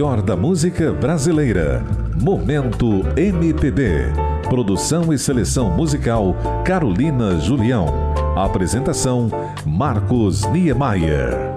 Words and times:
melhor 0.00 0.22
da 0.22 0.34
música 0.34 0.92
brasileira. 0.94 1.84
Momento 2.18 3.04
MPB. 3.18 4.06
Produção 4.48 5.12
e 5.12 5.18
seleção 5.18 5.68
musical 5.76 6.34
Carolina 6.64 7.38
Julião. 7.38 7.86
Apresentação 8.34 9.30
Marcos 9.66 10.42
Niemeyer. 10.46 11.49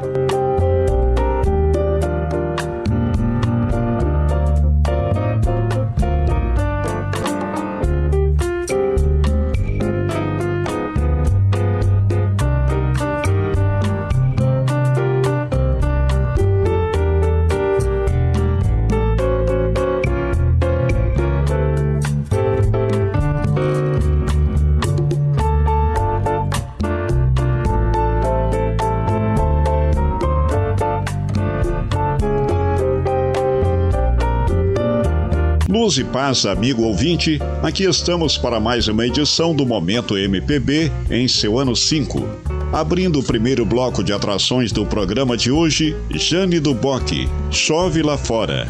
Luz 35.93 35.97
e 35.99 36.03
paz, 36.05 36.45
amigo 36.47 36.81
ouvinte, 36.81 37.39
aqui 37.61 37.83
estamos 37.83 38.35
para 38.35 38.59
mais 38.59 38.87
uma 38.87 39.05
edição 39.05 39.53
do 39.53 39.63
Momento 39.63 40.17
MPB 40.17 40.91
em 41.07 41.27
seu 41.27 41.59
ano 41.59 41.75
5. 41.75 42.27
Abrindo 42.71 43.19
o 43.19 43.23
primeiro 43.23 43.63
bloco 43.63 44.03
de 44.03 44.11
atrações 44.11 44.71
do 44.71 44.87
programa 44.87 45.37
de 45.37 45.51
hoje, 45.51 45.95
Jane 46.09 46.59
Boque, 46.59 47.29
Chove 47.51 48.01
lá 48.01 48.17
fora. 48.17 48.65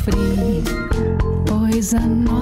sofri, 0.00 0.62
pois 1.46 1.94
a 1.94 2.00
nós. 2.00 2.39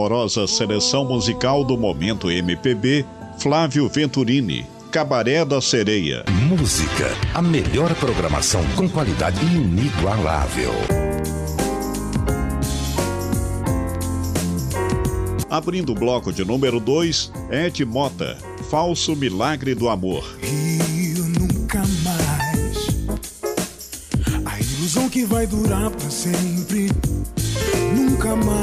primorosa 0.00 0.46
seleção 0.46 1.04
musical 1.04 1.62
do 1.62 1.76
momento 1.76 2.30
MPB, 2.30 3.04
Flávio 3.38 3.86
Venturini, 3.86 4.66
Cabaré 4.90 5.44
da 5.44 5.60
Sereia. 5.60 6.24
Música, 6.48 7.14
a 7.34 7.42
melhor 7.42 7.94
programação 7.96 8.64
com 8.76 8.88
qualidade 8.88 9.44
inigualável. 9.44 10.72
Abrindo 15.50 15.92
o 15.92 15.94
bloco 15.94 16.32
de 16.32 16.46
número 16.46 16.80
2, 16.80 17.30
Ed 17.50 17.84
Mota, 17.84 18.38
Falso 18.70 19.14
Milagre 19.14 19.74
do 19.74 19.90
Amor. 19.90 20.24
Rio 20.40 21.24
nunca 21.38 21.80
mais, 22.02 22.88
a 24.46 24.58
ilusão 24.58 25.10
que 25.10 25.26
vai 25.26 25.46
durar 25.46 25.90
para 25.90 26.10
sempre, 26.10 26.88
nunca 27.94 28.34
mais 28.34 28.59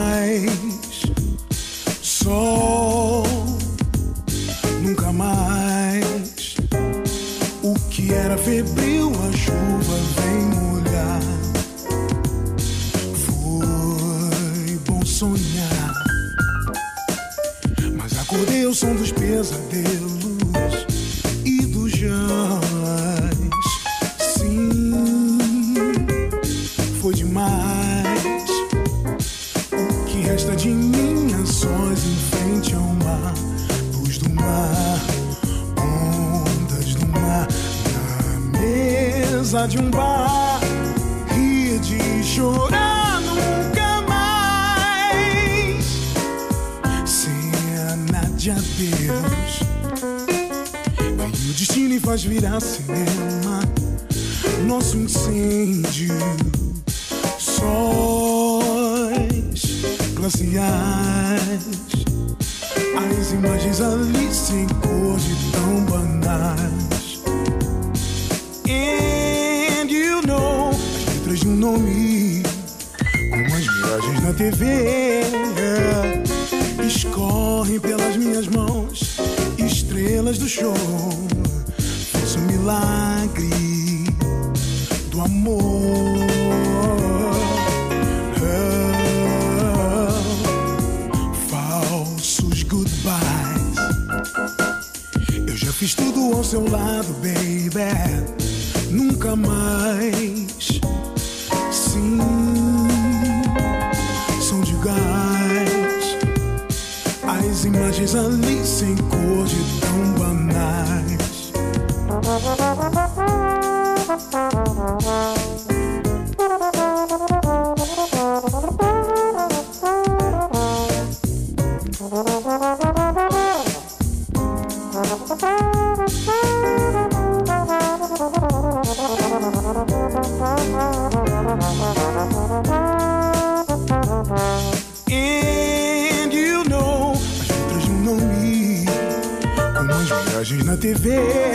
na 141.07 141.46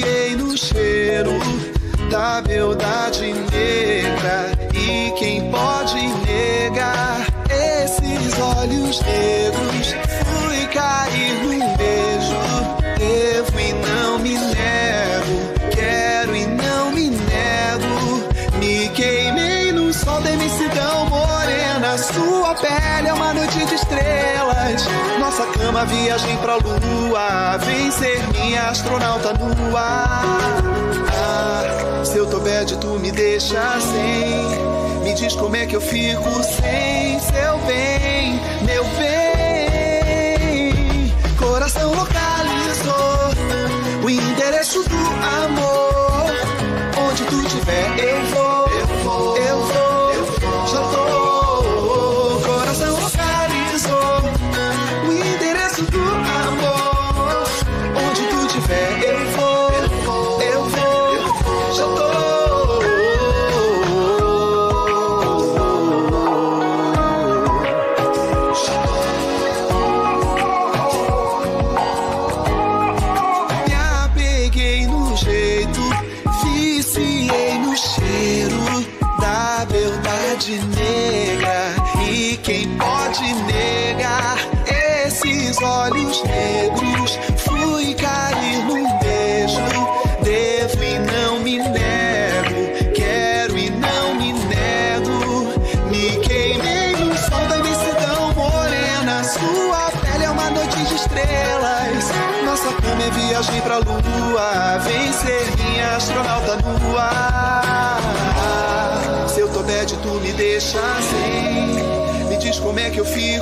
confiei 0.00 0.34
no 0.36 0.56
cheiro 0.56 1.32
da 2.10 2.40
beldade 2.40 3.32
negra. 3.32 4.50
E 4.74 5.12
quem 5.18 5.50
pode 5.50 5.96
negar 6.26 7.26
esses 7.50 8.38
olhos 8.38 9.00
negros? 9.02 9.94
Fui 10.24 10.66
cair 10.68 11.34
num 11.42 11.76
beijo, 11.76 12.36
devo 12.98 13.60
e 13.60 13.72
não 13.74 14.18
me 14.18 14.34
nego, 14.38 15.70
quero 15.74 16.34
e 16.34 16.46
não 16.46 16.92
me 16.92 17.10
nego. 17.10 18.58
Me 18.58 18.88
queimei 18.90 19.72
no 19.72 19.92
sol 19.92 20.20
da 20.22 20.30
imensidão 20.30 21.06
morena. 21.06 21.98
Sua 21.98 22.54
pele 22.54 23.08
é 23.08 23.12
uma 23.12 23.34
noite 23.34 23.64
de 23.66 23.74
estrela. 23.74 24.29
Uma 25.70 25.84
Viagem 25.84 26.36
pra 26.38 26.56
Lua. 26.56 27.56
Vem 27.58 27.92
ser 27.92 28.18
minha 28.32 28.70
astronauta 28.70 29.32
nua. 29.34 30.04
Ah, 31.12 32.02
se 32.04 32.16
eu 32.16 32.26
tô 32.26 32.40
bad, 32.40 32.76
tu 32.78 32.98
me 32.98 33.12
deixa 33.12 33.78
sem. 33.78 35.04
Me 35.04 35.14
diz 35.14 35.36
como 35.36 35.54
é 35.54 35.66
que 35.66 35.76
eu 35.76 35.80
fico 35.80 36.28
sem 36.42 37.20
seu 37.20 37.56
bem, 37.68 38.40
meu 38.66 38.82
bem. 38.98 41.14
Coração 41.38 41.94
localizou 41.94 43.30
o 44.02 44.10
endereço 44.10 44.82
do 44.82 44.96
amor. 44.96 45.99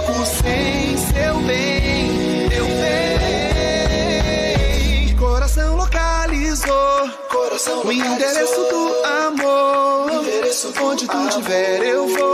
Fico 0.08 0.24
sem 0.24 0.96
seu 0.96 1.34
bem, 1.40 2.48
meu 2.48 2.64
bem. 2.66 4.06
Coração 5.16 5.76
localizou. 5.76 7.10
Coração 7.30 7.82
o 7.84 7.92
endereço 7.92 8.60
do 8.70 9.04
amor. 9.04 10.10
Endereço 10.12 10.72
do 10.72 10.84
Onde 10.84 11.06
tu 11.06 11.28
estiver, 11.28 11.82
eu 11.82 12.08
vou. 12.08 12.27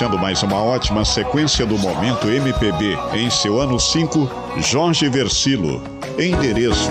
Fechando 0.00 0.18
mais 0.18 0.42
uma 0.42 0.56
ótima 0.56 1.04
sequência 1.04 1.66
do 1.66 1.76
Momento 1.76 2.26
MPB 2.26 2.96
em 3.12 3.28
seu 3.28 3.60
ano 3.60 3.78
5, 3.78 4.30
Jorge 4.56 5.10
Versilo. 5.10 5.82
Endereço. 6.18 6.90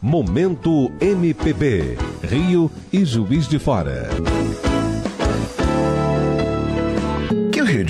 Momento 0.00 0.92
MPB, 1.00 1.98
Rio 2.22 2.70
e 2.92 3.04
Juiz 3.04 3.48
de 3.48 3.58
Fora. 3.58 4.08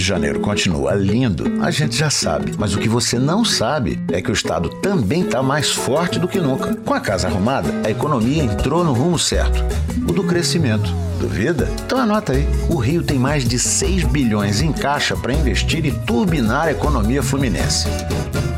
De 0.05 0.09
Janeiro 0.09 0.39
continua 0.39 0.93
lindo, 0.93 1.63
a 1.63 1.71
gente 1.71 1.97
já 1.97 2.11
sabe. 2.11 2.53
Mas 2.59 2.75
o 2.75 2.79
que 2.79 2.91
você 2.91 3.19
não 3.19 3.43
sabe 3.43 3.99
é 4.13 4.21
que 4.21 4.31
o 4.31 4.35
estado 4.35 4.69
também 4.69 5.23
está 5.23 5.43
mais 5.43 5.71
forte 5.71 6.19
do 6.19 6.29
que 6.29 6.39
nunca. 6.39 6.77
Com 6.77 6.93
a 6.93 7.01
casa 7.01 7.27
arrumada, 7.27 7.71
a 7.83 7.91
economia 7.91 8.45
entrou 8.45 8.85
no 8.85 8.93
rumo 8.93 9.19
certo 9.19 9.65
o 10.07 10.13
do 10.13 10.23
crescimento. 10.25 10.93
Duvida? 11.19 11.71
Então 11.87 11.97
anota 11.97 12.35
aí. 12.35 12.47
O 12.69 12.77
Rio 12.77 13.03
tem 13.03 13.19
mais 13.19 13.49
de 13.49 13.59
6 13.59 14.05
bilhões 14.05 14.61
em 14.61 14.75
caixa 14.75 15.17
para 15.17 15.33
investir 15.33 15.87
e 15.87 15.91
turbinar 15.91 16.67
a 16.67 16.73
economia 16.73 17.23
fluminense. 17.23 17.89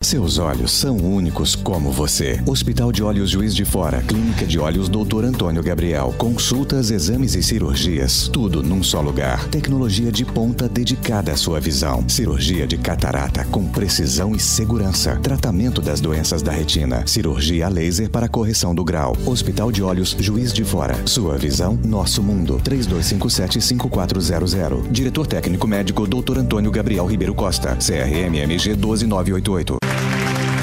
Seus 0.02 0.38
olhos 0.38 0.72
são 0.72 0.96
únicos 0.96 1.54
como 1.54 1.92
você. 1.92 2.42
Hospital 2.44 2.90
de 2.90 3.04
Olhos 3.04 3.30
Juiz 3.30 3.54
de 3.54 3.64
Fora, 3.64 4.02
Clínica 4.02 4.44
de 4.44 4.58
Olhos 4.58 4.88
Dr. 4.88 5.24
Antônio 5.24 5.62
Gabriel. 5.62 6.12
Consultas, 6.18 6.90
exames 6.90 7.36
e 7.36 7.42
cirurgias, 7.42 8.28
tudo 8.28 8.64
num 8.64 8.82
só 8.82 9.00
lugar. 9.00 9.46
Tecnologia 9.48 10.10
de 10.10 10.24
ponta 10.24 10.68
dedicada 10.68 11.30
à 11.30 11.36
sua 11.36 11.60
visão. 11.60 12.04
Cirurgia 12.08 12.66
de 12.66 12.76
catarata 12.76 13.44
com 13.44 13.64
precisão 13.64 14.34
e 14.34 14.40
segurança. 14.40 15.20
Tratamento 15.22 15.80
das 15.80 16.00
doenças 16.00 16.42
da 16.42 16.50
retina. 16.50 17.06
Cirurgia 17.06 17.68
laser 17.68 18.10
para 18.10 18.28
correção 18.28 18.74
do 18.74 18.84
grau. 18.84 19.16
Hospital 19.24 19.70
de 19.70 19.84
Olhos 19.84 20.16
Juiz 20.18 20.52
de 20.52 20.64
Fora. 20.64 20.96
Sua 21.06 21.38
visão, 21.38 21.78
nosso 21.84 22.24
mundo. 22.24 22.60
3257-5400. 22.64 24.90
Diretor 24.90 25.28
técnico 25.28 25.68
médico 25.68 26.08
Dr. 26.08 26.38
Antônio 26.38 26.72
Gabriel 26.72 27.06
Ribeiro 27.06 27.34
Costa. 27.34 27.76
CRMMG 27.76 28.74
12988. 28.74 29.91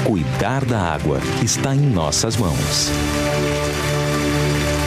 Cuidar 0.04 0.64
da 0.64 0.80
água 0.80 1.20
está 1.42 1.74
em 1.74 1.80
nossas 1.80 2.36
mãos. 2.36 2.90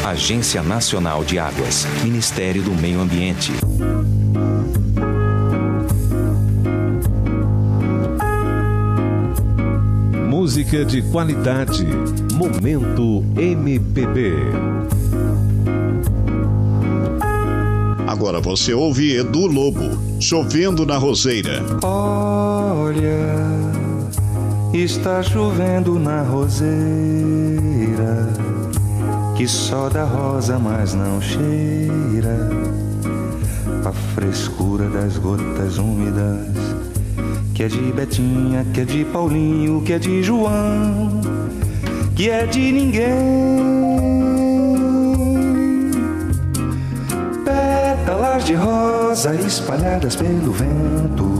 Agência 0.06 0.62
Nacional 0.62 1.24
de 1.24 1.40
Águas, 1.40 1.88
Ministério 2.04 2.62
do 2.62 2.72
Meio 2.72 3.00
Ambiente. 3.00 3.52
Música 10.30 10.84
de 10.84 11.02
qualidade. 11.04 11.86
Momento 12.34 13.24
MPB. 13.38 14.34
Agora 18.08 18.40
você 18.40 18.74
ouve 18.74 19.18
Edu 19.18 19.48
Lobo, 19.48 20.20
Chovendo 20.20 20.86
na 20.86 20.98
Roseira. 20.98 21.64
Olha, 21.82 23.36
está 24.74 25.22
chovendo 25.22 26.00
na 26.00 26.24
roseira, 26.24 26.74
que 29.36 29.48
só 29.48 29.88
da 29.88 30.04
rosa, 30.04 30.58
mas 30.58 30.96
não 30.96 31.22
cheira 31.22 32.50
a 33.86 33.92
frescura 33.92 34.90
das 34.90 35.18
gotas 35.18 35.78
úmidas, 35.78 36.58
que 37.54 37.64
é 37.64 37.68
de 37.68 37.92
Betinha, 37.92 38.66
que 38.74 38.82
é 38.82 38.86
de 38.86 39.06
Paulinho, 39.06 39.82
que 39.82 39.94
é 39.94 40.00
de 40.00 40.24
João, 40.24 41.22
que 42.16 42.32
é 42.32 42.48
de 42.48 42.72
ninguém. 42.72 43.14
Pétalas 47.46 48.44
de 48.46 48.56
rosa 48.56 49.36
espalhadas 49.36 50.16
pelo 50.16 50.52
vento. 50.52 51.33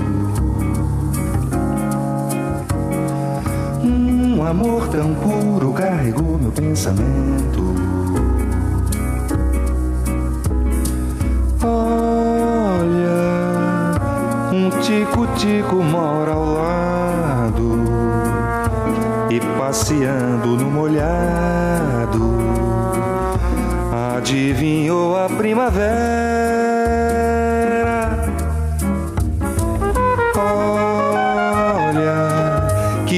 Amor 4.54 4.88
tão 4.88 5.16
puro 5.16 5.74
carregou 5.74 6.38
meu 6.38 6.52
pensamento. 6.52 7.74
Olha, 11.64 13.10
um 14.54 14.70
tico-tico 14.80 15.78
mora 15.78 16.34
ao 16.34 16.46
lado 16.54 17.84
e 19.32 19.40
passeando 19.58 20.56
no 20.56 20.70
molhado 20.70 22.22
adivinhou 23.92 25.18
a 25.18 25.28
primavera. 25.30 26.33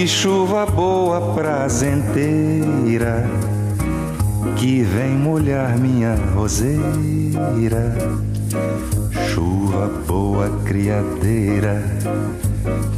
Chuva 0.08 0.68
boa, 0.68 1.34
prazenteira, 1.34 3.28
que 4.56 4.84
vem 4.84 5.12
molhar 5.12 5.78
minha 5.78 6.16
roseira. 6.36 7.98
Chuva 9.28 9.88
boa, 10.08 10.62
criadeira, 10.64 11.84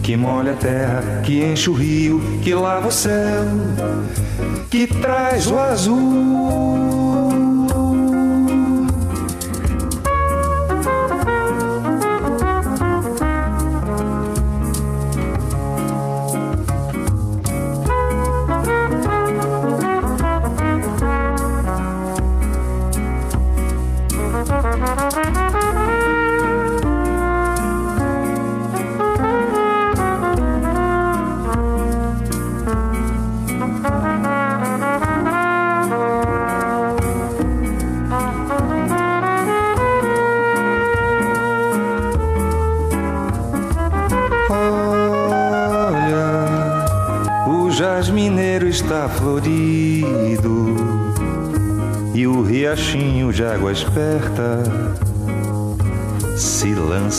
que 0.04 0.18
molha 0.18 0.52
a 0.52 0.56
terra, 0.56 1.22
que 1.24 1.44
enche 1.44 1.70
o 1.70 1.74
rio, 1.74 2.22
que 2.42 2.54
lava 2.54 2.90
o 2.90 2.92
céu, 2.92 3.46
que 4.70 4.86
traz 4.86 5.50
o 5.50 5.58
azul. 5.58 7.07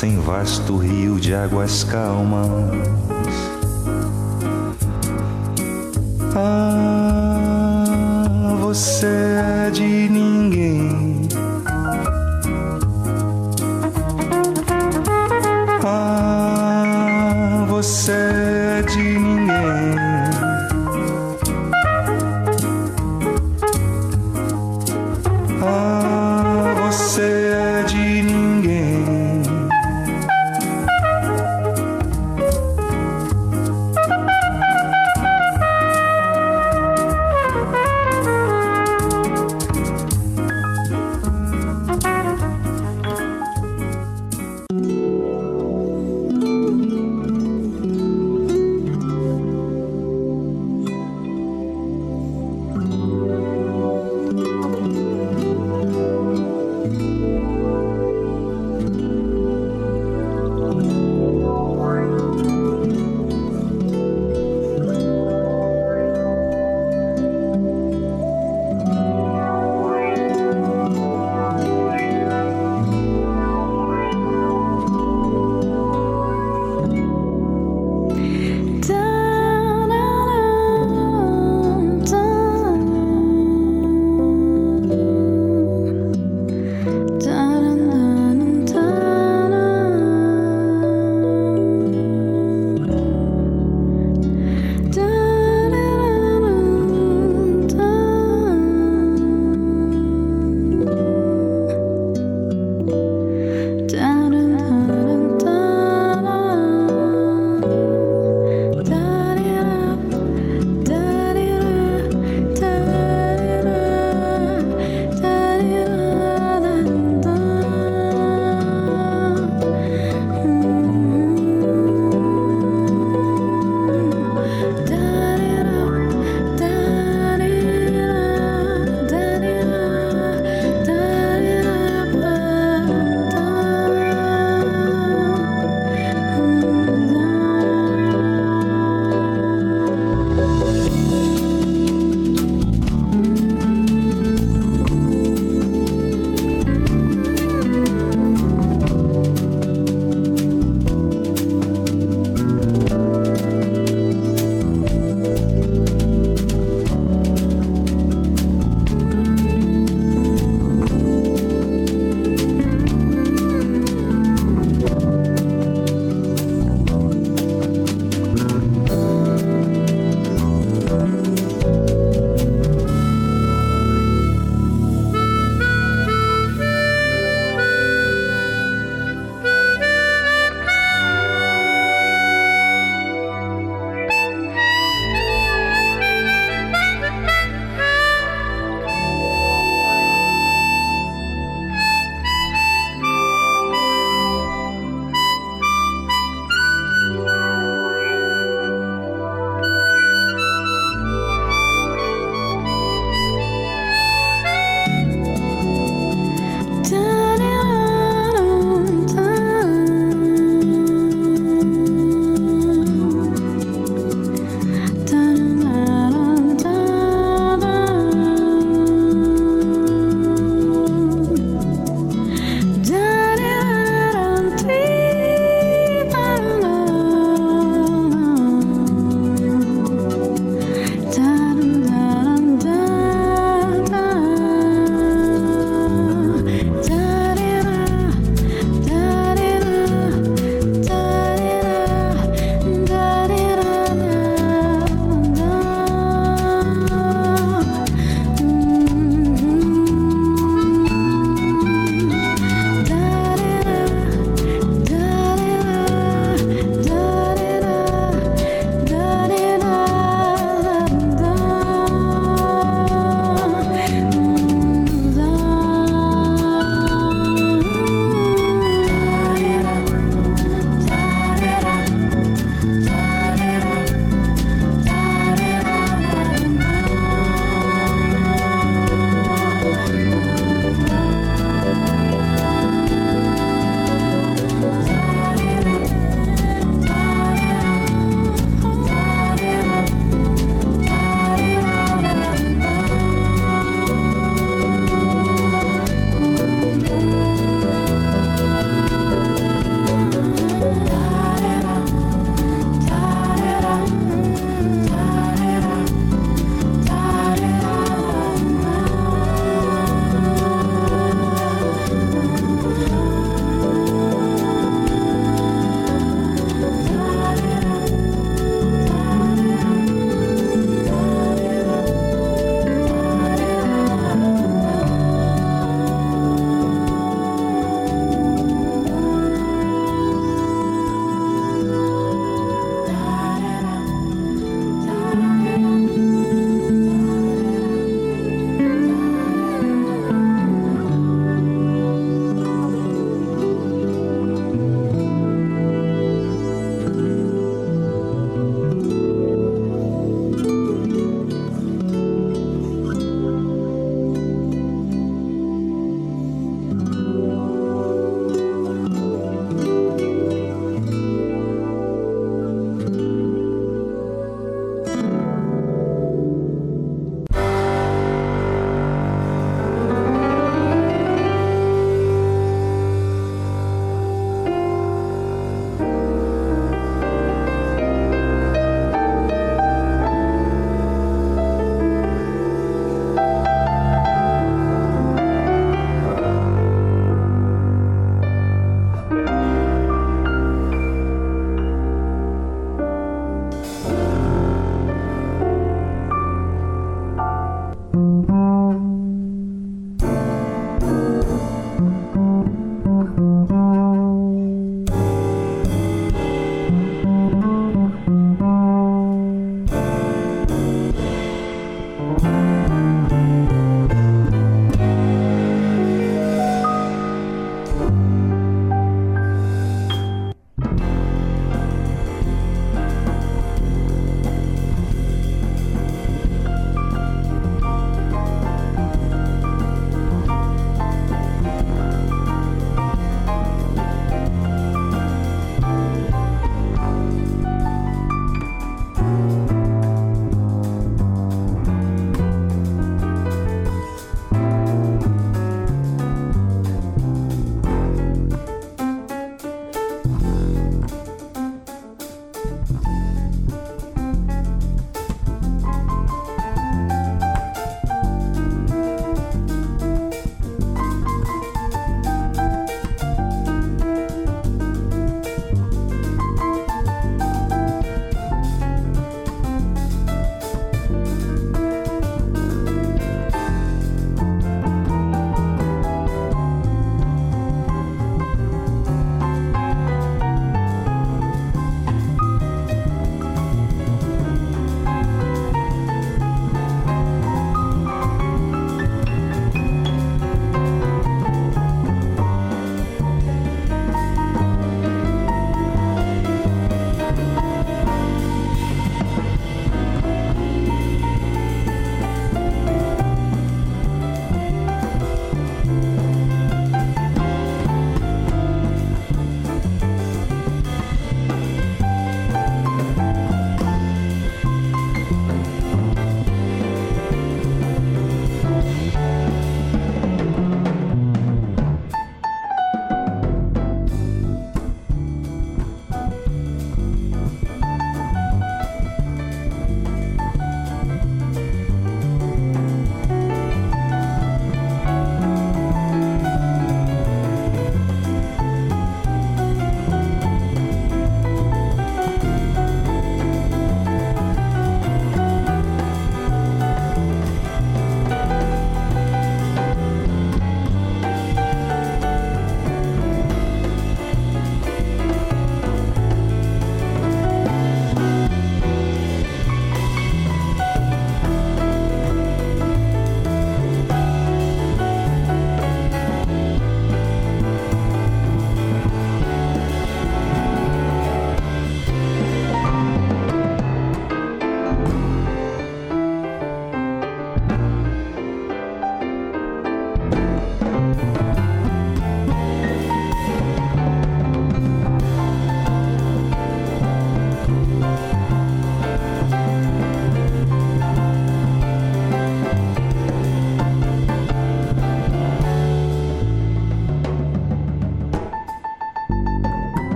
Se 0.00 0.06
lança 0.06 0.06
em 0.06 0.18
vasto 0.18 0.76
rio 0.76 1.20
de 1.20 1.34
águas 1.34 1.84
calmas. 1.84 2.89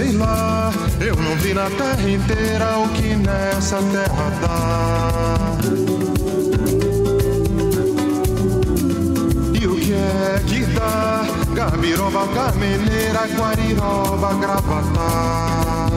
Sei 0.00 0.12
lá, 0.12 0.72
eu 0.98 1.14
não 1.14 1.36
vi 1.36 1.52
na 1.52 1.68
terra 1.68 2.08
inteira 2.08 2.78
o 2.78 2.88
que 2.88 3.14
nessa 3.16 3.76
terra 3.82 4.30
dá. 4.40 5.58
E 9.60 9.66
o 9.66 9.76
que 9.76 9.92
é 9.92 10.42
que 10.46 10.64
dá? 10.72 11.22
Gabiroba, 11.54 12.26
Carmeneira, 12.28 13.26
Guariroba, 13.36 14.34
Gravatá, 14.40 15.90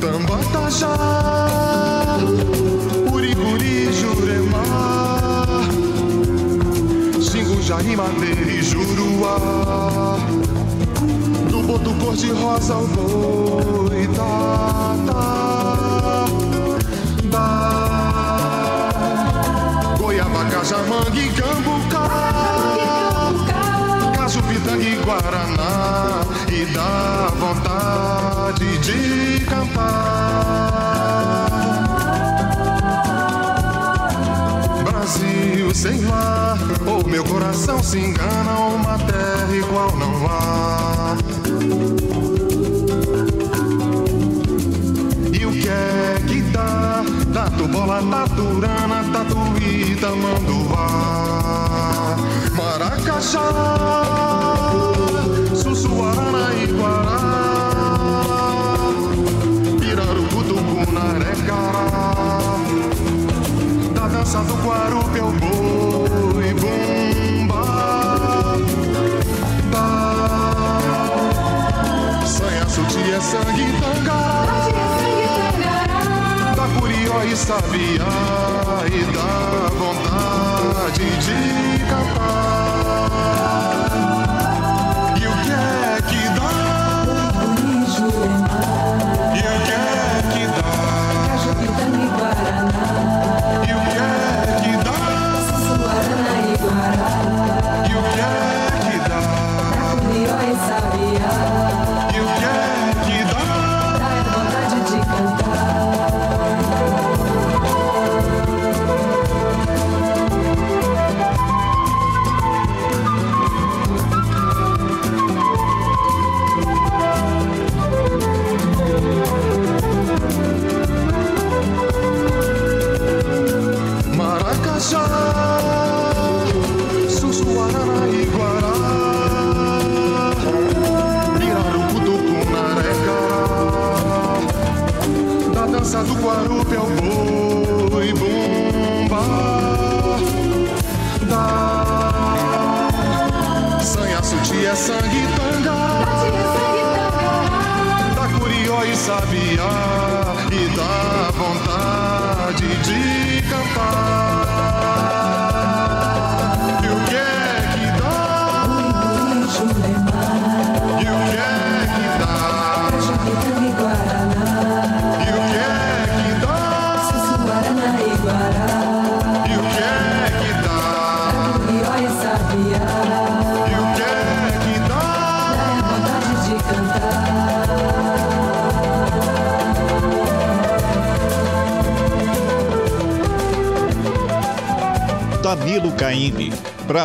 Tambatajá, 0.00 0.96
Uricuri, 3.12 3.92
Juremar, 3.92 5.46
Xingu, 7.20 7.62
Jari, 7.62 7.94
Madeira 7.94 8.50
e 8.50 8.62
Juruá 8.62 10.11
do 11.82 11.90
boto 11.90 12.04
cor-de-rosa 12.04 12.74
ao 12.74 12.86
boi 12.86 14.06
da, 14.08 14.94
da, 15.06 16.26
da. 17.30 17.48
Goiaba, 19.98 20.44
cajamanga 20.50 21.18
e 21.18 21.28
cambucá. 21.32 22.08
Caju, 24.16 24.42
pitanga 24.42 25.04
guaraná. 25.04 26.22
E 26.48 26.66
dá 26.66 27.28
vontade 27.38 28.78
de 28.78 29.44
cantar. 29.46 30.12
Brasil, 34.84 35.74
sei 35.74 36.00
lá 36.02 36.56
Ou 36.86 37.08
meu 37.08 37.24
coração 37.24 37.82
se 37.82 37.98
engana. 37.98 38.52
Uma 38.52 38.98
terra 38.98 39.56
igual 39.56 39.96
não 39.96 40.26
há 40.26 40.81
bola, 47.72 48.02
taturana, 48.02 49.02
tatuí, 49.12 49.96
tamanduá 49.96 50.86
Maracajá, 52.54 53.48
Sussuarana 55.54 56.52
e 56.54 56.66
Guará. 56.66 57.20
Pirarucu, 59.80 60.44
Tucunaré, 60.44 61.34
Cará. 61.46 61.86
Da 63.94 64.06
dança 64.08 64.40
do 64.40 64.54
Guarupi 64.56 65.18
é 65.18 65.22
o 65.22 65.32
boi, 65.32 66.54
be 77.72 78.11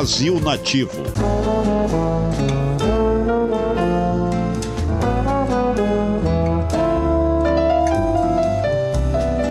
Brasil 0.07 0.39
Nativo. 0.39 1.03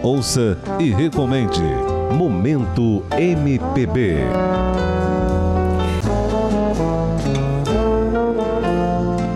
Ouça 0.02 0.56
e 0.80 0.94
recomende. 0.94 1.60
Momento 2.10 3.04
MPB. 3.18 4.16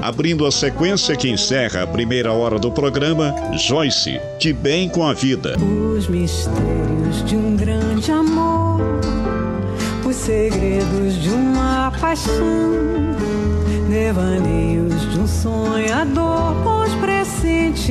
Abrindo 0.00 0.46
a 0.46 0.50
sequência 0.50 1.14
que 1.14 1.28
encerra 1.28 1.82
a 1.82 1.86
primeira 1.86 2.32
hora 2.32 2.58
do 2.58 2.72
programa, 2.72 3.34
Joyce, 3.58 4.18
De 4.38 4.54
Bem 4.54 4.88
com 4.88 5.06
a 5.06 5.12
Vida. 5.12 5.54
Os 5.58 6.08
mistérios 6.08 7.22
de 7.26 7.36
um 7.36 7.54
grande 7.54 8.10
amor, 8.10 8.80
os 10.10 10.16
segredos 10.16 11.22
de 11.22 11.30
uma 11.30 11.92
paixão, 12.00 12.34
devaneios 13.88 15.08
de 15.12 15.20
um 15.20 15.26
sonhador 15.26 16.52
os 16.82 16.92
pressentimentos, 16.96 17.84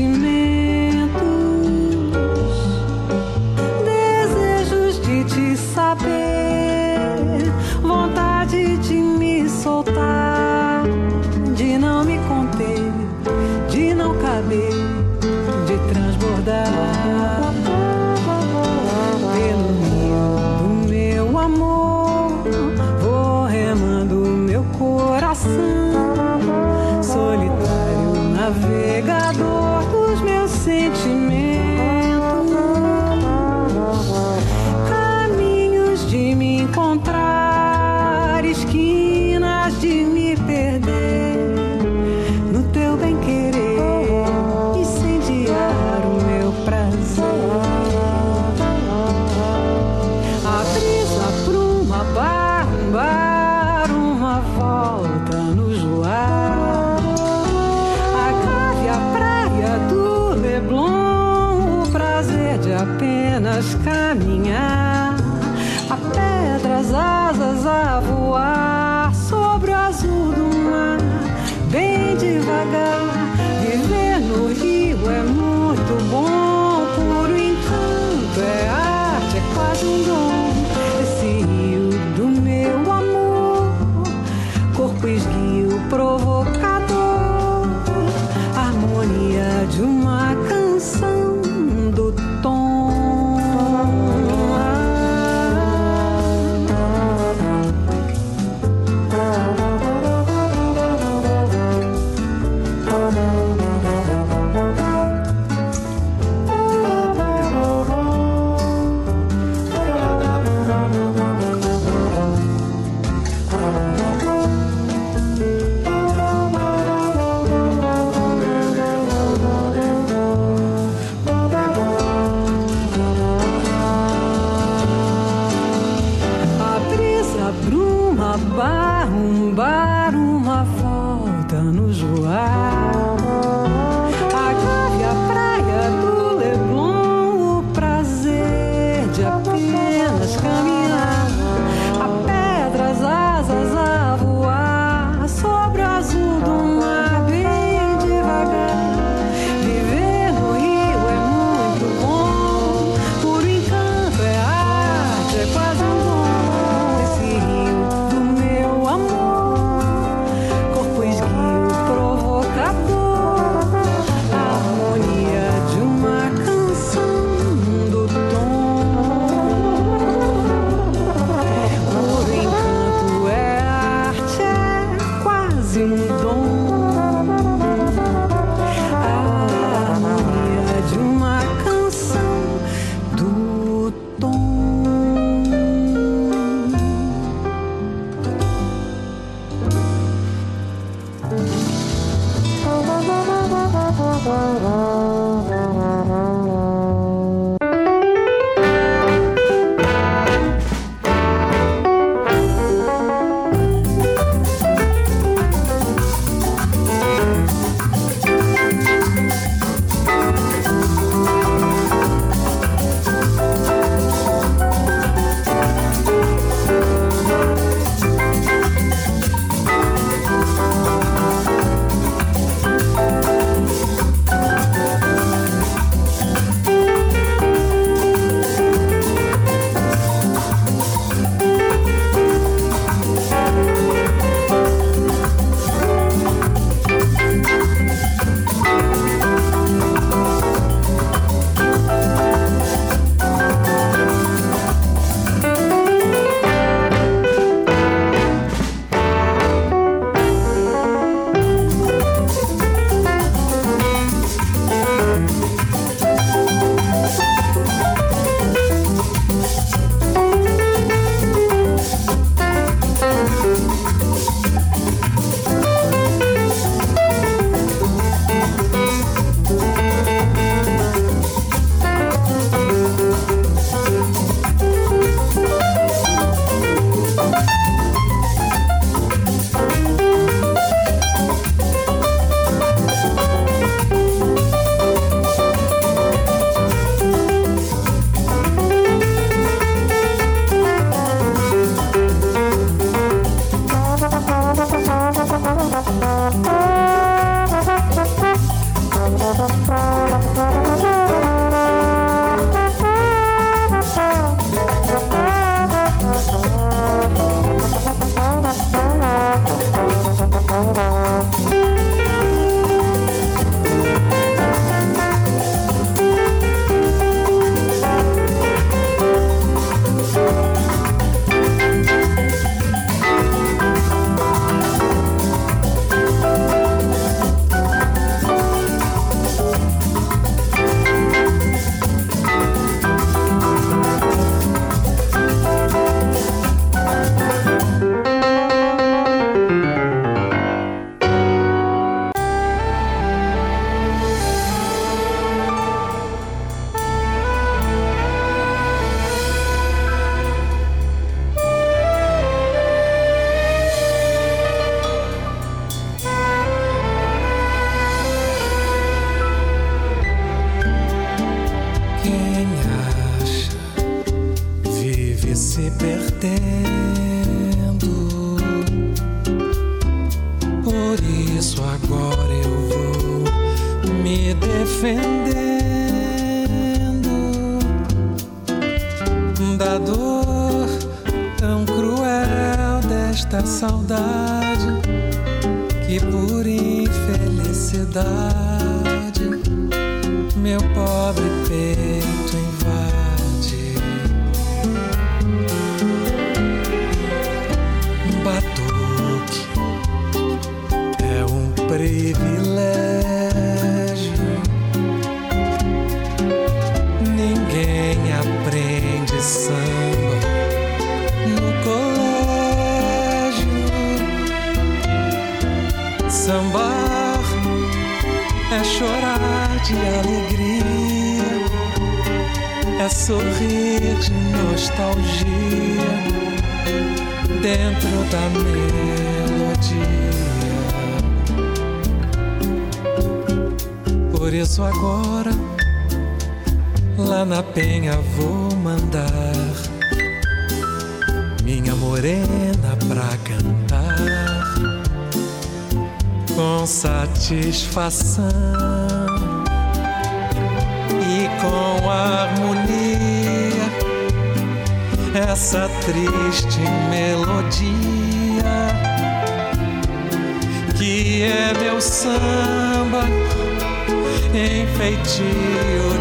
desejos 3.85 4.99
de 5.01 5.23
te 5.23 5.55
saber, 5.55 6.09
vontade 7.81 8.77
de 8.79 8.95
me 8.95 9.47
soltar, 9.47 10.48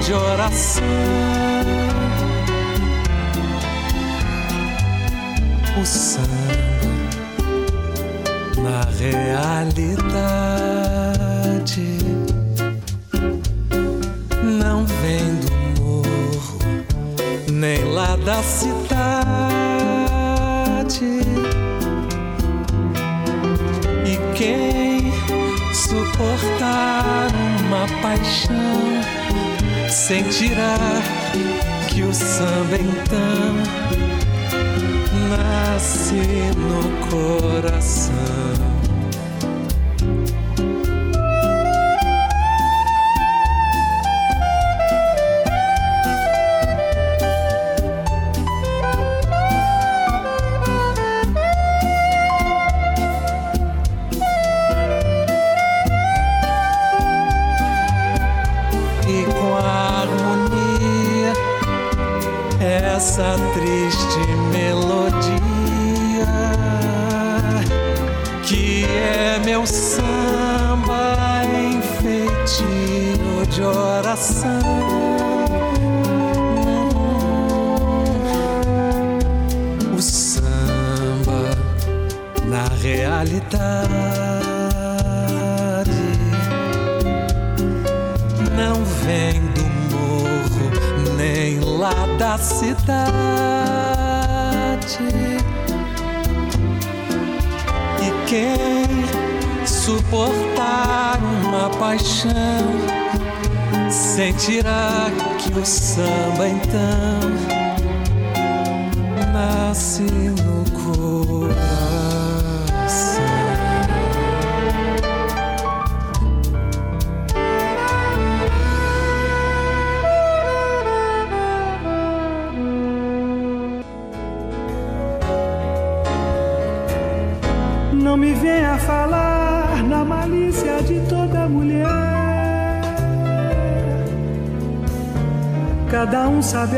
de 0.01 0.13
oração. 0.15 1.38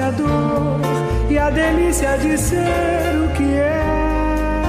Sabe 0.01 0.03
a 0.03 0.11
dor 0.11 0.81
e 1.29 1.39
a 1.39 1.51
delícia 1.51 2.17
de 2.17 2.39
ser 2.39 3.17
o 3.25 3.29
que 3.37 3.55
é. 3.55 4.63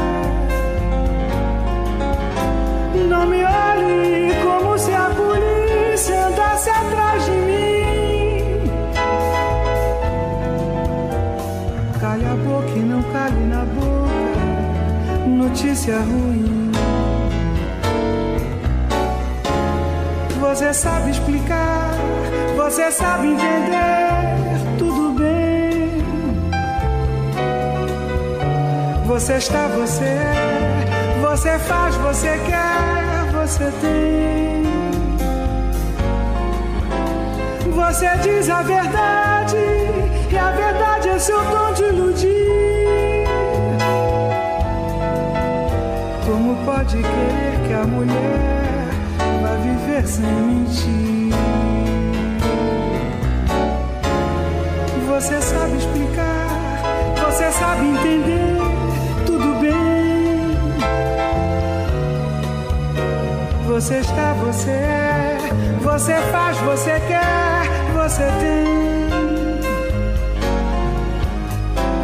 Não 3.07 3.25
me 3.27 3.43
olhe 3.43 4.34
como 4.43 4.77
se 4.77 4.93
a 4.93 5.09
polícia 5.09 6.27
andasse 6.27 6.69
atrás 6.69 7.25
de 7.25 7.32
mim. 7.32 8.71
Cale 11.99 12.25
a 12.25 12.36
boca 12.36 12.71
e 12.75 12.79
não 12.79 13.01
cale 13.13 13.45
na 13.45 13.65
boca. 13.65 15.27
Notícia 15.27 15.97
ruim. 15.99 16.71
Você 20.39 20.73
sabe 20.73 21.11
explicar, 21.11 21.91
você 22.57 22.91
sabe 22.91 23.27
entender, 23.27 24.20
Você 29.12 29.34
está, 29.34 29.68
você 29.68 30.05
você 31.22 31.59
faz, 31.59 31.95
você 31.97 32.30
quer, 32.45 33.32
você 33.34 33.66
tem. 33.82 34.64
Você 37.74 38.18
diz 38.24 38.49
a 38.49 38.62
verdade, 38.62 39.57
e 40.32 40.38
a 40.38 40.51
verdade 40.51 41.09
é 41.09 41.20
seu 41.20 41.41
dom 41.43 41.74
de 41.74 41.84
iludir. 41.84 43.28
Como 46.26 46.55
pode 46.64 46.95
querer 46.95 47.68
que 47.68 47.74
a 47.74 47.84
mulher 47.84 48.88
vá 49.41 49.55
viver 49.57 50.07
sem 50.07 50.26
mentir? 50.26 51.34
Você 55.09 55.41
sabe 55.41 55.78
explicar, 55.78 57.20
você 57.26 57.51
sabe 57.51 57.88
entender, 57.88 58.51
Você 63.82 63.97
está, 63.97 64.34
você 64.34 64.69
é, 64.69 65.38
você 65.82 66.13
faz, 66.32 66.55
você 66.59 66.99
quer, 67.07 67.63
você 67.95 68.27
tem. 68.39 68.69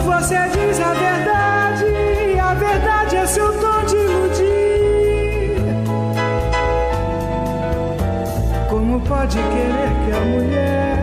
Você 0.03 0.35
diz 0.57 0.79
a 0.79 0.93
verdade, 0.95 1.85
e 2.33 2.39
a 2.39 2.53
verdade 2.55 3.15
é 3.17 3.27
seu 3.27 3.53
tom 3.59 3.85
de 3.85 3.95
iludir. 3.95 5.61
Como 8.71 8.99
pode 9.01 9.37
querer 9.37 9.93
que 10.03 10.11
a 10.13 10.19
mulher 10.25 10.97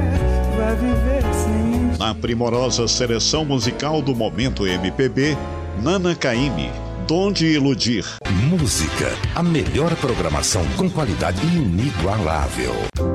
vá 0.59 0.75
viver 0.75 1.23
sem? 1.35 1.97
Na 2.01 2.13
primorosa 2.17 2.89
seleção 2.89 3.45
musical 3.45 4.03
do 4.03 4.13
momento 4.13 4.67
MPB, 4.67 5.39
Nana 5.81 6.17
Caymmi, 6.17 6.73
Donde 7.07 7.47
Iludir. 7.47 8.05
Música, 8.49 9.15
a 9.35 9.43
melhor 9.43 9.95
programação 9.97 10.65
com 10.77 10.89
qualidade 10.89 11.45
inigualável. 11.47 13.14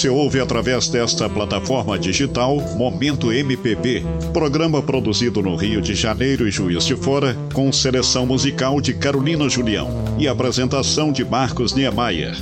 Você 0.00 0.08
ouve 0.08 0.40
através 0.40 0.88
desta 0.88 1.28
plataforma 1.28 1.98
digital 1.98 2.56
Momento 2.74 3.30
MPB, 3.30 4.02
programa 4.32 4.80
produzido 4.80 5.42
no 5.42 5.54
Rio 5.54 5.82
de 5.82 5.94
Janeiro 5.94 6.48
e 6.48 6.50
Juiz 6.50 6.86
de 6.86 6.96
Fora, 6.96 7.36
com 7.52 7.70
seleção 7.70 8.24
musical 8.24 8.80
de 8.80 8.94
Carolina 8.94 9.46
Julião 9.46 9.90
e 10.18 10.26
apresentação 10.26 11.12
de 11.12 11.22
Marcos 11.22 11.74
Niemeyer. 11.74 12.34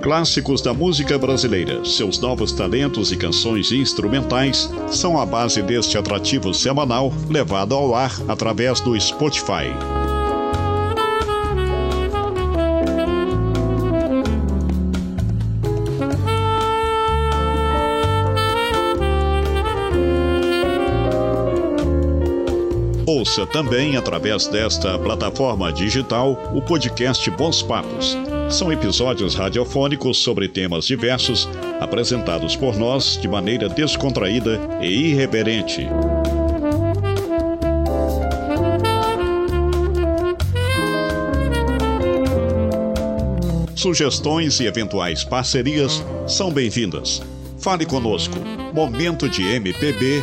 Clássicos 0.00 0.62
da 0.62 0.72
música 0.72 1.18
brasileira, 1.18 1.84
seus 1.84 2.20
novos 2.20 2.52
talentos 2.52 3.10
e 3.10 3.16
canções 3.16 3.72
instrumentais 3.72 4.70
são 4.88 5.18
a 5.18 5.26
base 5.26 5.62
deste 5.62 5.98
atrativo 5.98 6.54
semanal 6.54 7.12
levado 7.28 7.74
ao 7.74 7.92
ar 7.96 8.12
através 8.28 8.78
do 8.80 8.96
Spotify. 9.00 9.66
Ouça 23.36 23.46
também, 23.48 23.96
através 23.96 24.46
desta 24.46 24.96
plataforma 24.96 25.72
digital, 25.72 26.52
o 26.54 26.62
podcast 26.62 27.28
Bons 27.32 27.62
Papos. 27.62 28.16
São 28.48 28.70
episódios 28.70 29.34
radiofônicos 29.34 30.18
sobre 30.18 30.46
temas 30.46 30.86
diversos, 30.86 31.48
apresentados 31.80 32.54
por 32.54 32.76
nós 32.76 33.18
de 33.20 33.26
maneira 33.26 33.68
descontraída 33.68 34.60
e 34.80 35.08
irreverente. 35.08 35.88
Sugestões 43.74 44.60
e 44.60 44.66
eventuais 44.66 45.24
parcerias 45.24 46.04
são 46.28 46.52
bem-vindas. 46.52 47.20
Fale 47.58 47.84
conosco. 47.84 48.36
Momento 48.72 49.28
de 49.28 49.42
MPB, 49.42 50.22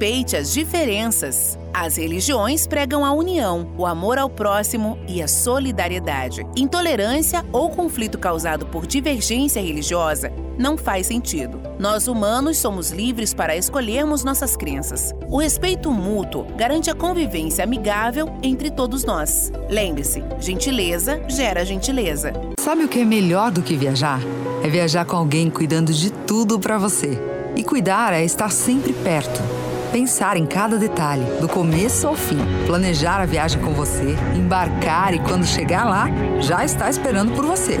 Respeite 0.00 0.34
as 0.34 0.50
diferenças. 0.54 1.58
As 1.74 1.98
religiões 1.98 2.66
pregam 2.66 3.04
a 3.04 3.12
união, 3.12 3.70
o 3.76 3.84
amor 3.84 4.16
ao 4.16 4.30
próximo 4.30 4.98
e 5.06 5.20
a 5.20 5.28
solidariedade. 5.28 6.46
Intolerância 6.56 7.44
ou 7.52 7.68
conflito 7.68 8.16
causado 8.16 8.64
por 8.64 8.86
divergência 8.86 9.60
religiosa 9.60 10.32
não 10.58 10.78
faz 10.78 11.06
sentido. 11.06 11.60
Nós 11.78 12.08
humanos 12.08 12.56
somos 12.56 12.90
livres 12.90 13.34
para 13.34 13.54
escolhermos 13.54 14.24
nossas 14.24 14.56
crenças. 14.56 15.14
O 15.28 15.36
respeito 15.36 15.90
mútuo 15.90 16.46
garante 16.56 16.88
a 16.88 16.94
convivência 16.94 17.62
amigável 17.62 18.32
entre 18.42 18.70
todos 18.70 19.04
nós. 19.04 19.52
Lembre-se, 19.68 20.24
gentileza 20.38 21.20
gera 21.28 21.62
gentileza. 21.62 22.32
Sabe 22.58 22.84
o 22.84 22.88
que 22.88 23.00
é 23.00 23.04
melhor 23.04 23.50
do 23.50 23.60
que 23.60 23.76
viajar? 23.76 24.22
É 24.64 24.68
viajar 24.70 25.04
com 25.04 25.16
alguém 25.16 25.50
cuidando 25.50 25.92
de 25.92 26.10
tudo 26.10 26.58
para 26.58 26.78
você. 26.78 27.18
E 27.54 27.62
cuidar 27.62 28.14
é 28.14 28.24
estar 28.24 28.50
sempre 28.50 28.94
perto. 28.94 29.59
Pensar 29.92 30.36
em 30.36 30.46
cada 30.46 30.78
detalhe, 30.78 31.24
do 31.40 31.48
começo 31.48 32.06
ao 32.06 32.14
fim. 32.14 32.38
Planejar 32.64 33.20
a 33.20 33.26
viagem 33.26 33.60
com 33.60 33.72
você, 33.72 34.14
embarcar 34.36 35.12
e 35.12 35.18
quando 35.18 35.44
chegar 35.44 35.84
lá, 35.84 36.08
já 36.40 36.64
está 36.64 36.88
esperando 36.88 37.32
por 37.32 37.44
você. 37.44 37.76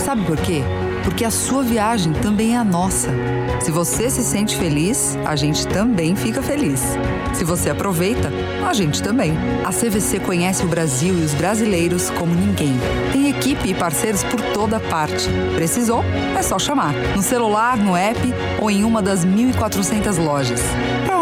Sabe 0.00 0.24
por 0.24 0.38
quê? 0.38 0.62
Porque 1.04 1.22
a 1.22 1.30
sua 1.30 1.62
viagem 1.62 2.14
também 2.14 2.54
é 2.54 2.56
a 2.56 2.64
nossa. 2.64 3.10
Se 3.60 3.70
você 3.70 4.08
se 4.08 4.22
sente 4.22 4.56
feliz, 4.56 5.18
a 5.24 5.36
gente 5.36 5.66
também 5.66 6.16
fica 6.16 6.42
feliz. 6.42 6.80
Se 7.34 7.44
você 7.44 7.68
aproveita, 7.68 8.30
a 8.66 8.72
gente 8.72 9.02
também. 9.02 9.36
A 9.64 9.70
CVC 9.70 10.20
conhece 10.20 10.64
o 10.64 10.68
Brasil 10.68 11.14
e 11.14 11.22
os 11.22 11.34
brasileiros 11.34 12.08
como 12.10 12.34
ninguém. 12.34 12.74
Tem 13.12 13.28
equipe 13.28 13.68
e 13.68 13.74
parceiros 13.74 14.22
por 14.24 14.40
toda 14.52 14.80
parte. 14.80 15.28
Precisou? 15.54 16.02
É 16.38 16.42
só 16.42 16.58
chamar. 16.58 16.94
No 17.14 17.22
celular, 17.22 17.76
no 17.76 17.94
app 17.94 18.18
ou 18.60 18.70
em 18.70 18.82
uma 18.82 19.02
das 19.02 19.26
1.400 19.26 20.18
lojas. 20.18 20.60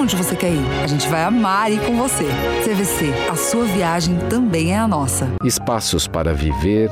Onde 0.03 0.17
você 0.17 0.35
quer 0.35 0.51
ir? 0.51 0.83
A 0.83 0.87
gente 0.89 1.09
vai 1.09 1.23
amar 1.23 1.71
ir 1.71 1.79
com 1.87 1.97
você. 1.97 2.25
CVC, 2.65 3.13
a 3.31 3.37
sua 3.37 3.65
viagem 3.67 4.19
também 4.29 4.73
é 4.73 4.79
a 4.79 4.89
nossa. 4.89 5.29
Espaços 5.45 6.09
para 6.09 6.35
viver, 6.35 6.91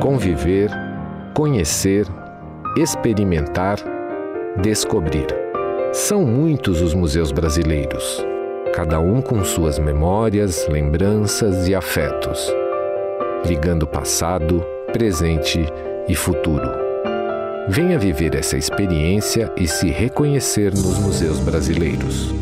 conviver, 0.00 0.68
conhecer, 1.34 2.04
experimentar, 2.76 3.78
descobrir. 4.60 5.28
São 5.92 6.24
muitos 6.24 6.82
os 6.82 6.94
museus 6.94 7.30
brasileiros, 7.30 8.26
cada 8.74 8.98
um 8.98 9.22
com 9.22 9.44
suas 9.44 9.78
memórias, 9.78 10.66
lembranças 10.68 11.68
e 11.68 11.76
afetos, 11.76 12.52
ligando 13.46 13.86
passado, 13.86 14.66
presente 14.92 15.64
e 16.08 16.14
futuro. 16.16 16.87
Venha 17.70 17.98
viver 17.98 18.34
essa 18.34 18.56
experiência 18.56 19.52
e 19.54 19.68
se 19.68 19.90
reconhecer 19.90 20.72
nos 20.72 20.98
museus 20.98 21.38
brasileiros. 21.38 22.34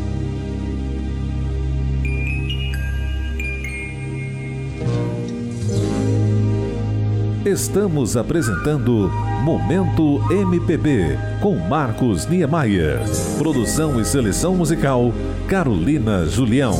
Estamos 7.45 8.15
apresentando 8.15 9.11
Momento 9.43 10.21
MPB 10.31 11.17
com 11.41 11.55
Marcos 11.57 12.25
Niemeyer. 12.25 12.99
Produção 13.37 13.99
e 13.99 14.05
seleção 14.05 14.55
musical 14.55 15.13
Carolina 15.47 16.25
Julião. 16.25 16.77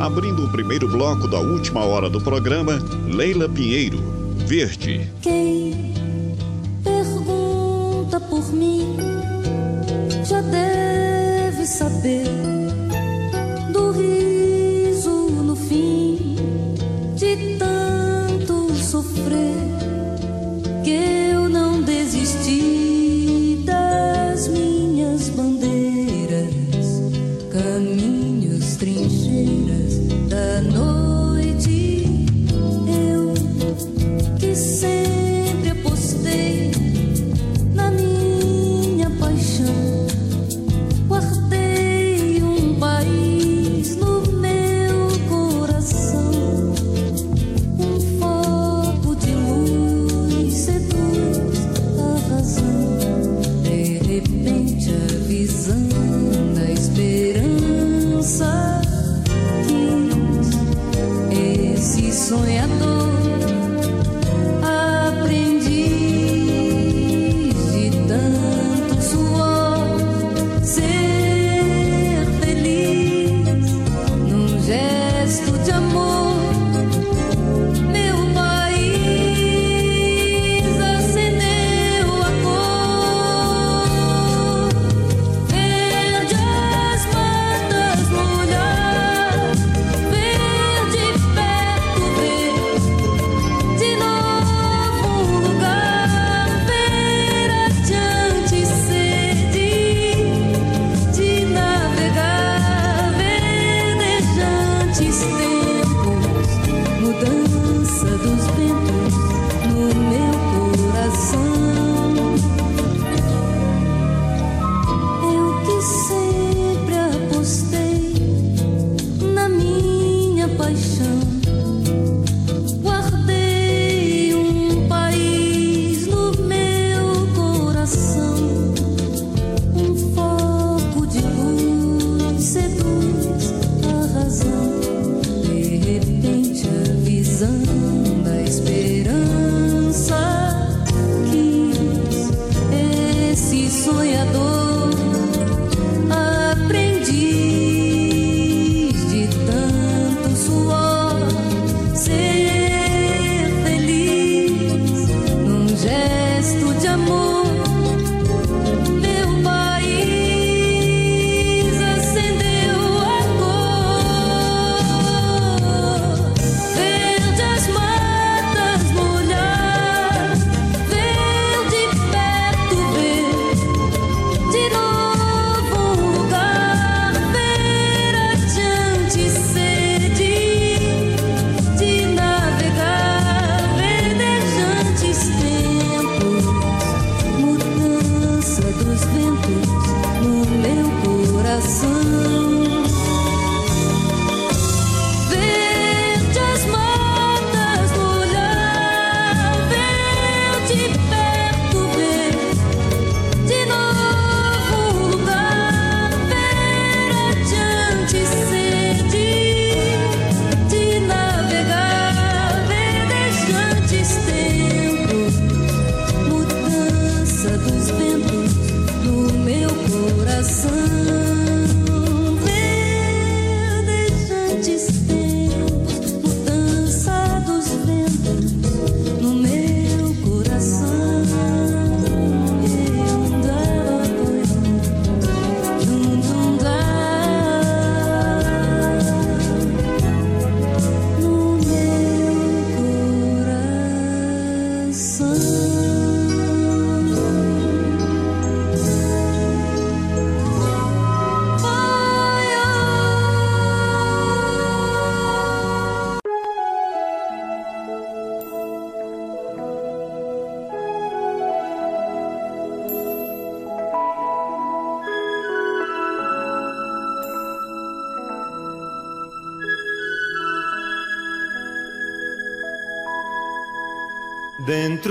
Abrindo 0.00 0.44
o 0.44 0.48
primeiro 0.48 0.86
bloco 0.88 1.26
da 1.26 1.40
última 1.40 1.84
hora 1.84 2.08
do 2.08 2.20
programa, 2.20 2.78
Leila 3.06 3.48
Pinheiro, 3.48 3.98
Verde. 4.46 5.10
Quem 5.20 5.57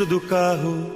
do 0.07 0.21
carro 0.21 0.91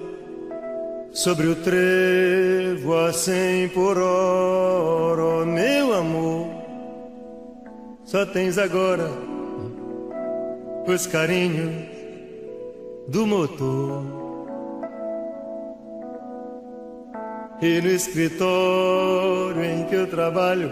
sobre 1.12 1.48
o 1.48 1.56
trevo 1.56 2.98
a 2.98 3.12
cem 3.12 3.68
por 3.70 3.98
hora, 3.98 5.22
oh, 5.22 5.46
meu 5.46 5.94
amor. 5.94 6.48
Só 8.06 8.26
tens 8.26 8.58
agora 8.58 9.10
os 10.88 11.08
carinhos 11.08 11.86
do 13.08 13.28
motor. 13.28 14.04
E 17.62 17.80
no 17.80 17.88
escritório 17.90 19.64
em 19.64 19.86
que 19.86 19.96
eu 19.96 20.08
trabalho, 20.08 20.71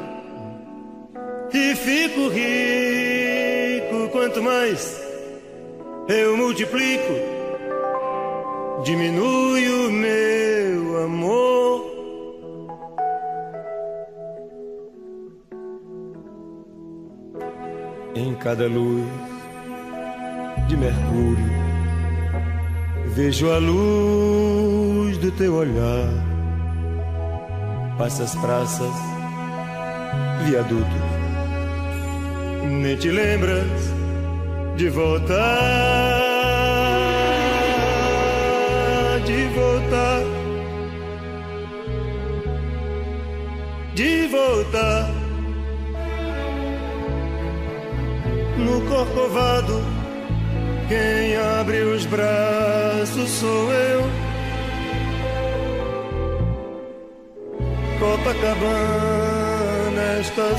cada 18.49 18.67
luz 18.67 19.05
de 20.67 20.75
mercúrio. 20.75 21.51
Vejo 23.13 23.51
a 23.51 23.59
luz 23.59 25.19
do 25.19 25.31
teu 25.33 25.53
olhar. 25.53 26.09
Passas 27.99 28.33
praças, 28.37 28.95
viadutos. 30.47 30.87
Nem 32.81 32.97
te 32.97 33.11
lembras 33.11 33.93
de 34.77 34.89
voltar. 34.89 36.08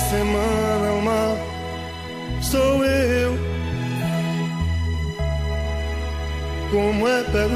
semana 0.01 0.87
é 0.87 0.91
o 0.91 1.03
mal 1.03 1.51
sou 2.43 2.85
eu. 2.85 3.39
Como 6.71 7.09
é 7.09 7.23
perversa 7.25 7.51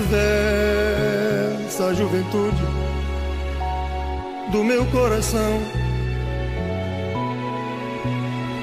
a 1.87 1.95
juventude 1.95 2.65
do 4.51 4.65
meu 4.65 4.85
coração 4.87 5.61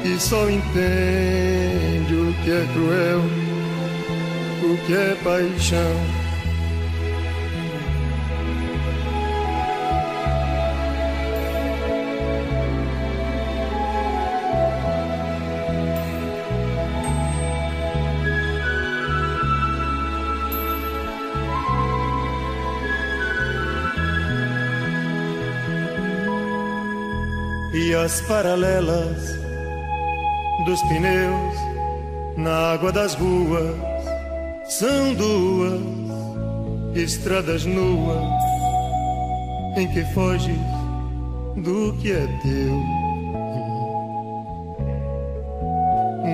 que 0.02 0.20
só 0.20 0.50
entende 0.50 2.14
o 2.14 2.34
que 2.44 2.52
é 2.52 2.68
cruel, 2.74 3.22
o 4.64 4.78
que 4.86 4.94
é 4.94 5.16
paixão. 5.24 6.11
As 28.04 28.20
paralelas 28.22 29.40
dos 30.66 30.82
pneus 30.84 31.56
na 32.36 32.74
água 32.74 32.92
das 32.92 33.14
ruas 33.14 33.76
são 34.68 35.14
duas 35.14 35.80
estradas 36.96 37.64
nuas 37.64 38.42
em 39.78 39.88
que 39.88 40.04
foges 40.14 40.58
do 41.58 41.96
que 42.02 42.12
é 42.12 42.28
teu. 42.42 42.84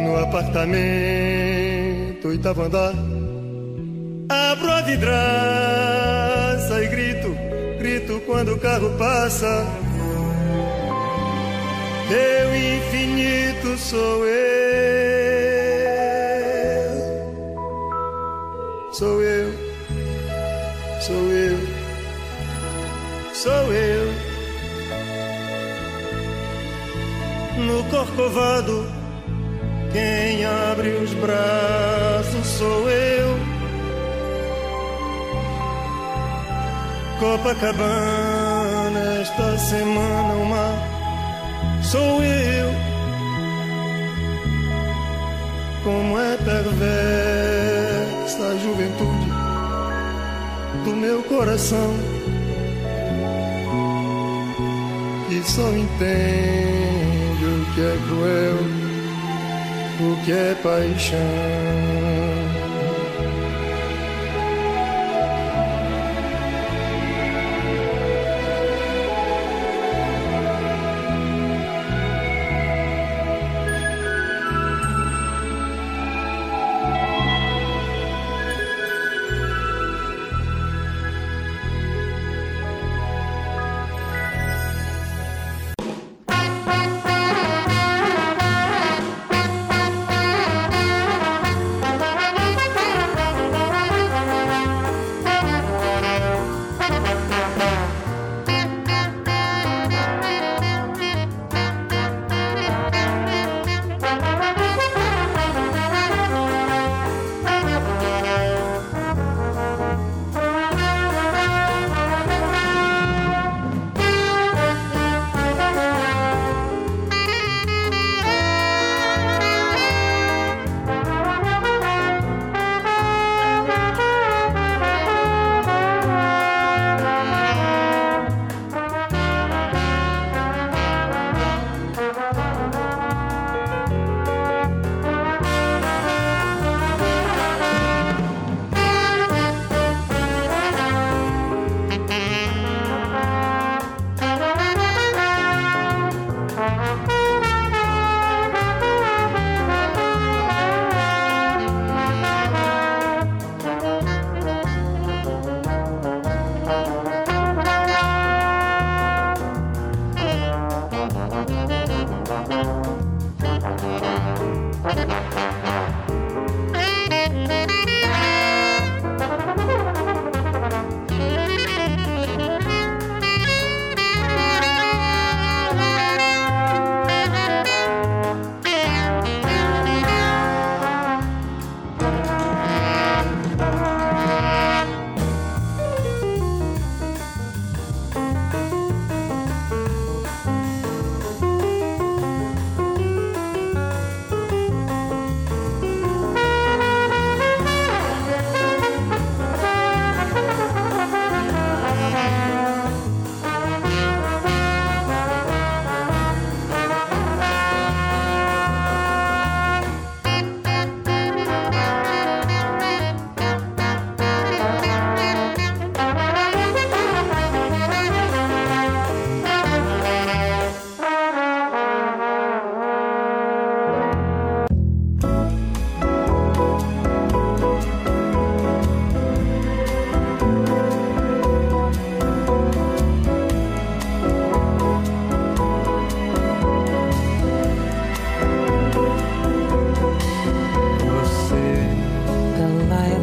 No 0.06 0.20
apartamento, 0.24 0.70
oitavo 2.30 2.62
andar, 2.62 2.94
abro 4.30 4.72
a 4.72 4.82
vidraça 4.84 6.82
e 6.82 6.88
grito, 6.88 7.36
grito 7.78 8.22
quando 8.26 8.54
o 8.54 8.60
carro 8.60 8.90
passa 8.98 9.68
teu 12.08 12.56
infinito 12.56 13.78
sou 13.78 14.26
eu, 14.26 14.38
sou 18.94 19.22
eu, 19.22 19.54
sou 21.02 21.32
eu, 21.32 21.60
sou 23.34 23.74
eu. 23.74 24.14
No 27.58 27.84
corcovado, 27.86 28.86
quem 29.92 30.46
abre 30.46 30.90
os 30.90 31.12
braços 31.16 32.46
sou 32.58 32.88
eu. 32.90 33.36
Copacabana, 37.20 39.22
esta 39.22 39.58
semana 39.58 40.34
o 40.36 40.46
mar 40.46 40.87
sou 41.88 42.22
eu. 42.24 42.70
Como 45.84 46.20
é 46.20 46.38
perversa 46.38 46.78
a 48.44 48.58
juventude 48.58 49.30
do 50.84 50.96
meu 50.96 51.24
coração. 51.24 51.94
E 55.30 55.42
só 55.44 55.70
entende 55.70 57.46
o 57.46 57.66
que 57.74 57.82
é 57.82 57.98
cruel, 58.08 58.58
o 60.02 60.26
que 60.26 60.32
é 60.32 60.56
paixão. 60.62 61.97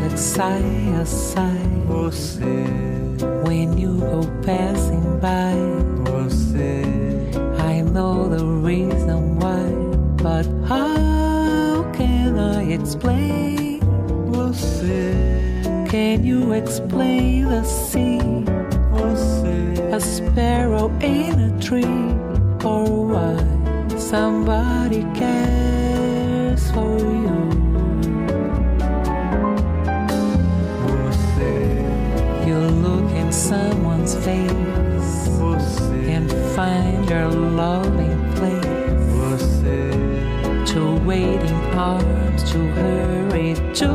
Walk 0.09 0.19
side 0.19 0.93
by 0.93 1.05
side. 1.05 1.85
Você. 1.87 2.65
When 3.45 3.79
you 3.79 3.99
go 4.01 4.23
passing 4.43 5.19
by. 5.21 5.55
Você. 6.05 6.85
I 7.59 7.81
know 7.81 8.29
the 8.29 8.45
reason 8.45 9.39
why, 9.39 9.65
but 10.23 10.47
how 10.67 11.85
can 11.93 12.39
I 12.39 12.73
explain? 12.73 13.81
Você. 14.31 15.87
Can 15.89 16.25
you 16.25 16.53
explain 16.53 17.49
the 17.49 17.65
sea? 17.65 18.21
Você. 18.93 19.93
A 19.93 20.01
sparrow 20.01 20.91
in 21.01 21.39
a 21.39 21.61
tree, 21.61 21.85
or 22.65 23.07
why 23.07 23.37
somebody 23.97 25.05
cares 25.15 26.71
for? 26.73 26.99
You 26.99 27.64
someone's 33.49 34.15
face 34.25 34.51
and 36.15 36.33
find 36.57 37.11
your 37.11 37.29
loving 37.29 38.33
place. 38.37 38.65
To 40.73 40.97
waiting 41.05 41.61
arms 41.77 42.43
to 42.53 42.59
hurry 42.79 43.55
to. 43.75 43.91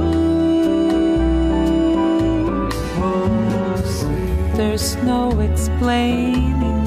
There's 4.55 4.95
no 4.97 5.31
explaining 5.39 6.78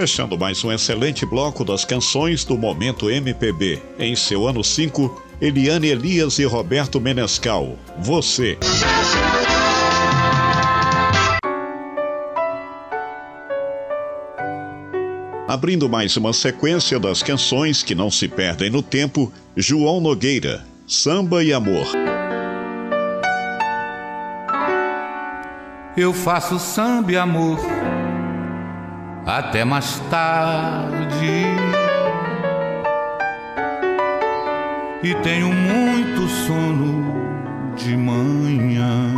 Fechando 0.00 0.38
mais 0.38 0.64
um 0.64 0.72
excelente 0.72 1.26
bloco 1.26 1.62
das 1.62 1.84
canções 1.84 2.42
do 2.42 2.56
Momento 2.56 3.10
MPB. 3.10 3.82
Em 3.98 4.16
seu 4.16 4.48
ano 4.48 4.64
5, 4.64 5.22
Eliane 5.38 5.88
Elias 5.88 6.38
e 6.38 6.44
Roberto 6.46 6.98
Menescal. 6.98 7.78
Você. 7.98 8.56
Abrindo 15.46 15.86
mais 15.86 16.16
uma 16.16 16.32
sequência 16.32 16.98
das 16.98 17.22
canções 17.22 17.82
que 17.82 17.94
não 17.94 18.10
se 18.10 18.26
perdem 18.26 18.70
no 18.70 18.80
tempo, 18.80 19.30
João 19.54 20.00
Nogueira, 20.00 20.64
Samba 20.86 21.44
e 21.44 21.52
Amor. 21.52 21.88
Eu 25.94 26.14
faço 26.14 26.58
samba 26.58 27.12
e 27.12 27.18
amor 27.18 27.58
até 29.38 29.64
mais 29.64 29.98
tarde. 30.10 31.44
E 35.02 35.14
tenho 35.22 35.52
muito 35.52 36.28
sono 36.28 37.74
de 37.76 37.96
manhã. 37.96 39.14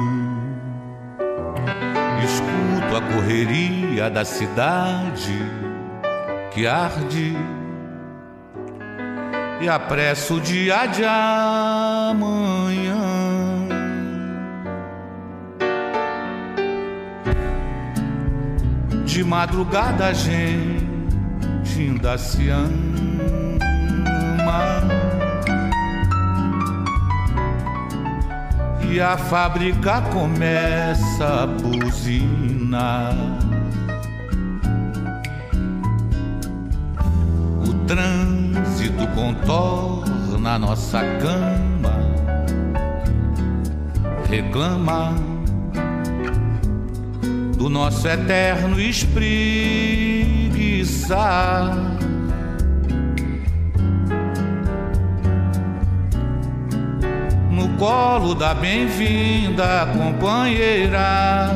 Escuto 2.25 2.97
a 2.97 3.01
correria 3.13 4.09
da 4.11 4.25
cidade 4.25 5.39
que 6.53 6.67
arde. 6.67 7.37
e 9.61 9.69
apresso 9.69 10.35
o 10.37 10.41
dia 10.41 10.87
de 10.87 11.05
amanhã. 11.05 12.33
De 19.13 19.23
madrugada 19.23 20.07
a 20.07 20.13
gente 20.15 20.89
ainda 21.77 22.17
se 22.17 22.49
ama. 22.49 22.73
E 28.91 28.99
a 28.99 29.19
fábrica 29.19 30.01
começa 30.01 31.43
a 31.43 31.47
buzinar. 31.47 33.15
O 37.69 37.75
trânsito 37.87 39.07
contorna 39.09 40.59
nossa 40.59 41.03
cama, 41.21 41.93
reclama 44.31 45.32
do 47.63 47.69
nosso 47.69 48.09
eterno 48.09 48.81
espreguiçar. 48.81 49.39
No 57.53 57.69
colo 57.79 58.35
da 58.35 58.53
bem-vinda 58.53 59.87
companheira. 59.97 61.53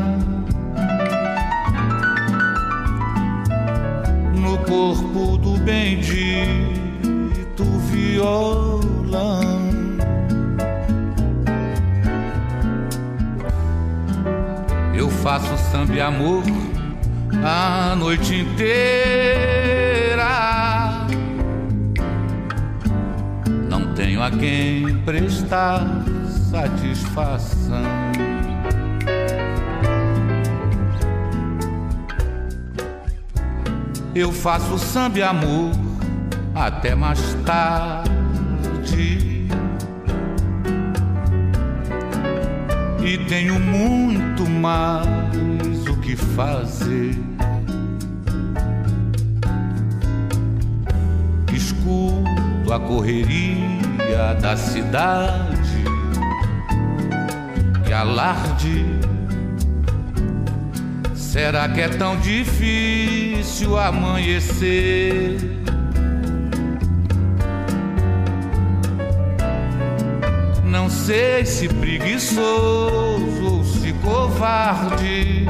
No 4.32 4.58
corpo 4.58 5.36
do 5.38 5.58
bendito 5.58 6.54
violão. 7.90 9.55
Faço 15.26 15.58
samba 15.72 15.92
e 15.92 16.00
amor 16.00 16.44
a 17.44 17.96
noite 17.96 18.32
inteira. 18.32 18.68
Não 23.68 23.92
tenho 23.92 24.22
a 24.22 24.30
quem 24.30 24.98
prestar 24.98 25.84
satisfação. 26.48 27.82
Eu 34.14 34.30
faço 34.30 34.78
samba 34.78 35.18
e 35.18 35.24
amor 35.24 35.72
até 36.54 36.94
mais 36.94 37.34
tarde. 37.44 39.25
E 43.06 43.16
tenho 43.18 43.60
muito 43.60 44.44
mais 44.50 45.86
o 45.88 45.96
que 46.00 46.16
fazer. 46.16 47.16
Escuto 51.54 52.72
a 52.72 52.80
correria 52.80 54.34
da 54.42 54.56
cidade 54.56 55.84
que 57.86 57.92
alarde. 57.92 58.84
Será 61.14 61.68
que 61.68 61.82
é 61.82 61.88
tão 61.88 62.16
difícil 62.16 63.78
amanhecer? 63.78 65.55
Sei 71.06 71.46
se 71.46 71.68
preguiçoso 71.68 73.44
ou 73.44 73.64
se 73.64 73.92
covarde. 74.04 75.46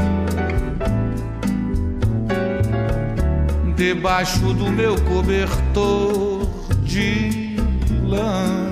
Debaixo 3.74 4.52
do 4.52 4.70
meu 4.70 5.00
cobertor 5.02 6.46
de 6.82 7.56
lã. 8.04 8.70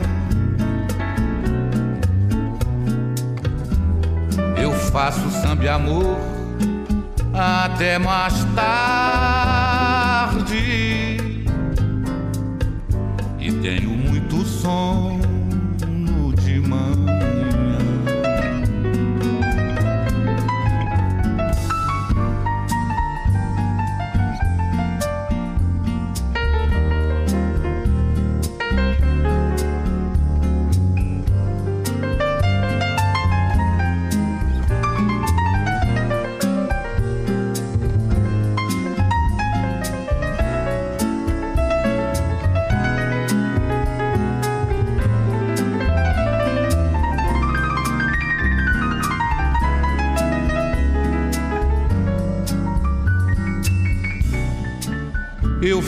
Eu 4.63 4.73
faço 4.93 5.31
samba 5.31 5.71
amor 5.71 6.19
até 7.33 7.99
mais 7.99 8.45
tarde. 8.55 9.57
E 13.41 13.53
tenho 13.63 13.89
muito 13.89 14.45
sono 14.45 15.04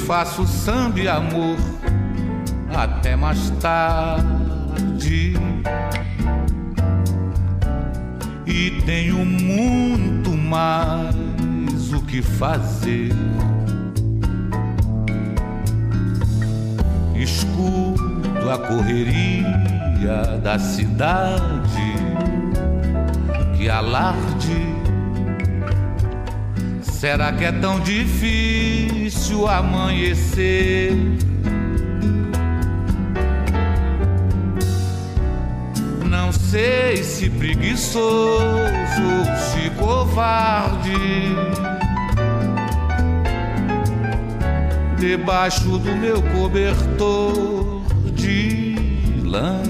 faço 0.06 0.46
samba 0.46 1.00
e 1.00 1.08
amor 1.08 1.56
até 2.72 3.16
mais 3.16 3.50
tarde. 3.60 5.34
E 8.46 8.70
tenho 8.86 9.24
muito 9.24 10.30
mais 10.30 11.92
o 11.92 12.00
que 12.02 12.22
fazer. 12.22 13.12
Escuto 17.16 18.48
a 18.48 18.58
correria 18.58 20.38
da 20.40 20.56
cidade 20.56 21.94
que 23.56 23.68
alarde. 23.68 24.65
Será 27.08 27.32
que 27.32 27.44
é 27.44 27.52
tão 27.52 27.78
difícil 27.78 29.46
amanhecer? 29.46 30.90
Não 36.04 36.32
sei 36.32 36.96
se 37.04 37.30
preguiçoso 37.30 38.02
ou 39.20 39.36
se 39.36 39.70
covarde. 39.78 40.96
Debaixo 44.98 45.78
do 45.78 45.94
meu 45.94 46.20
cobertor 46.32 47.84
de 48.14 48.74
lã. 49.24 49.62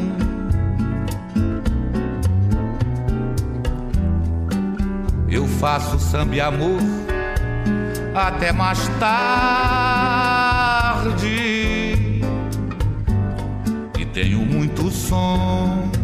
Eu 5.28 5.46
faço 5.46 5.98
samba 5.98 6.34
e 6.34 6.40
amor 6.40 7.05
até 8.16 8.52
mais 8.52 8.88
tarde. 8.98 9.66
E 13.98 14.04
tenho 14.12 14.40
muito 14.40 14.90
sono 14.90 15.95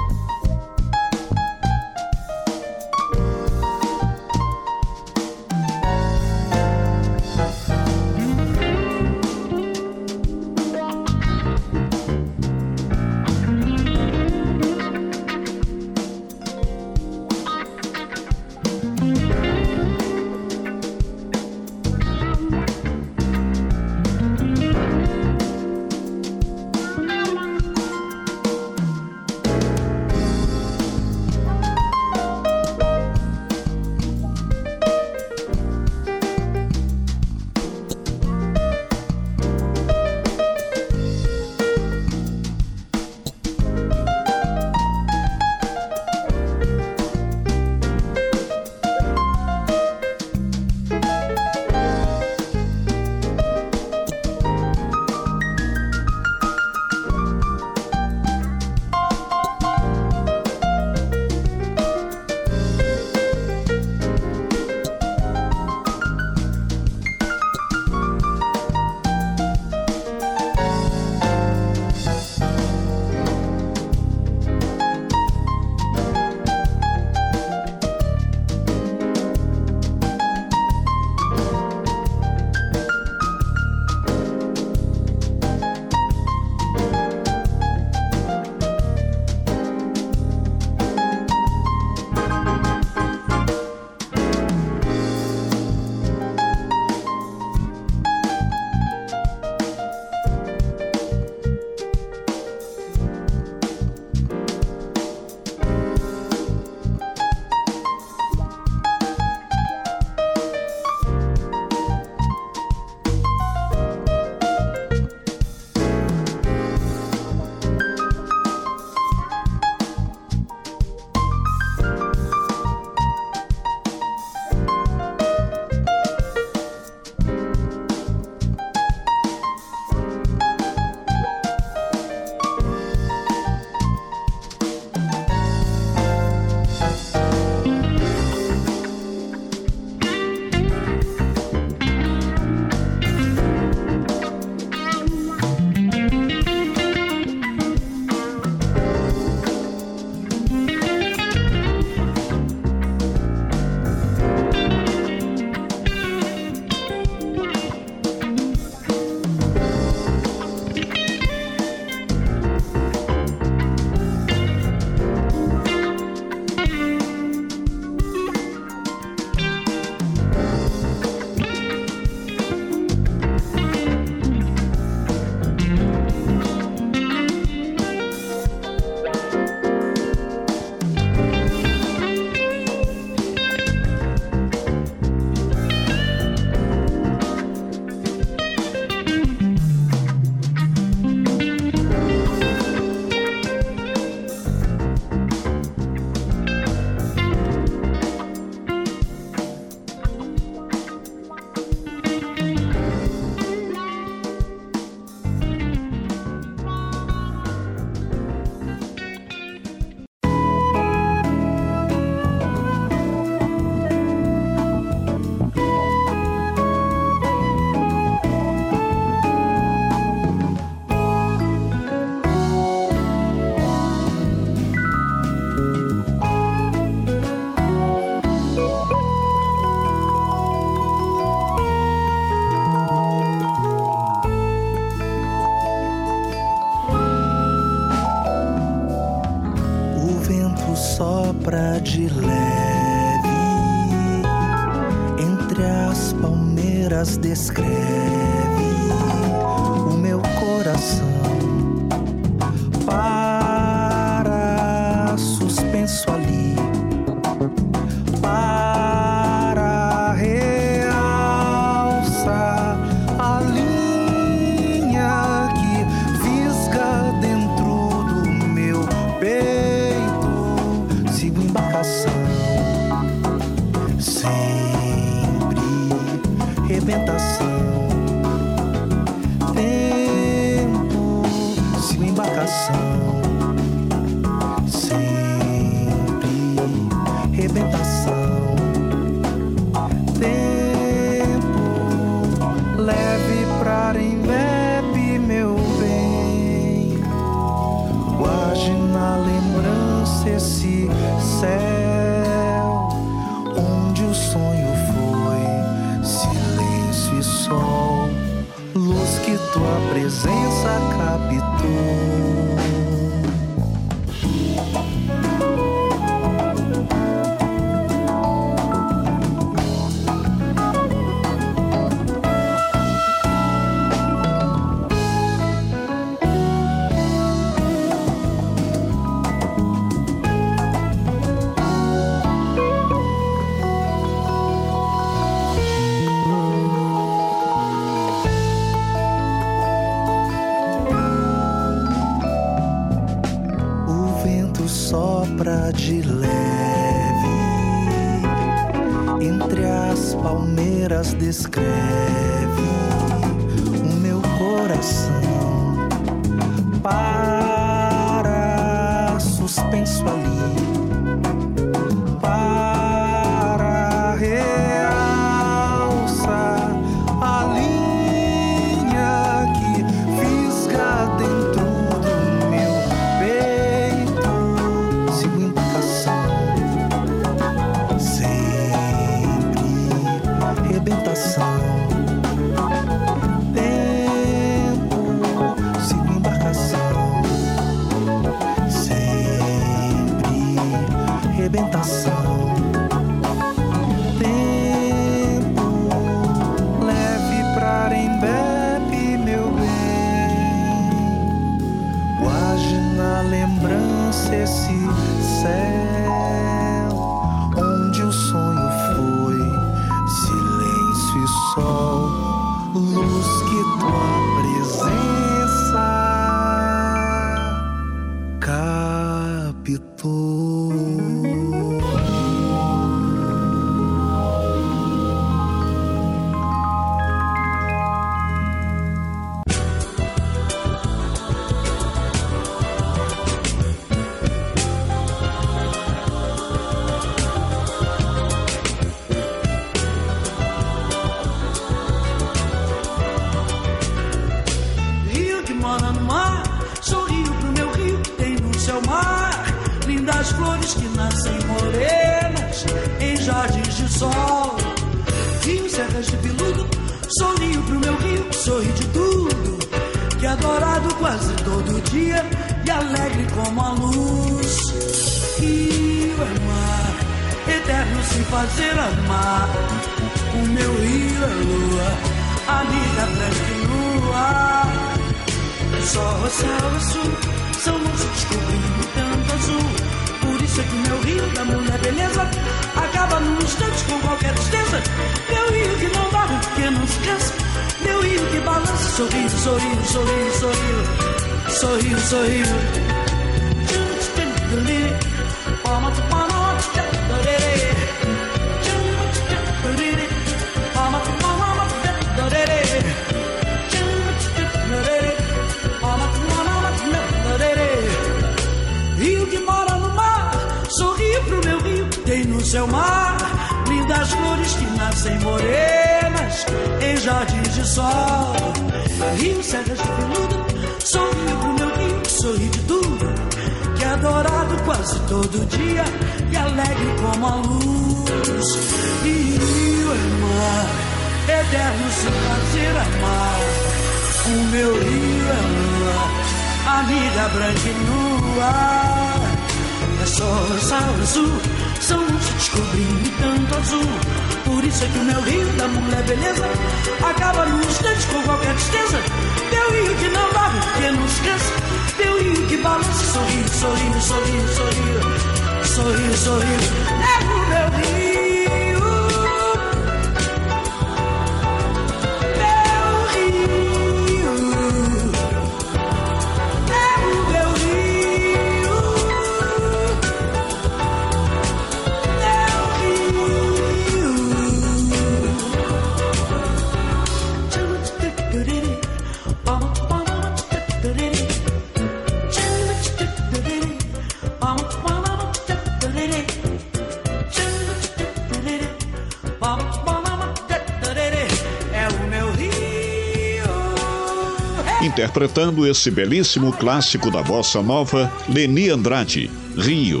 Interpretando 595.12 595.66
esse 595.66 595.90
belíssimo 595.90 596.54
clássico 596.54 597.10
da 597.10 597.22
bossa 597.22 597.62
nova, 597.62 598.10
Leni 598.26 598.70
Andrade, 598.70 599.30
Rio. 599.58 600.00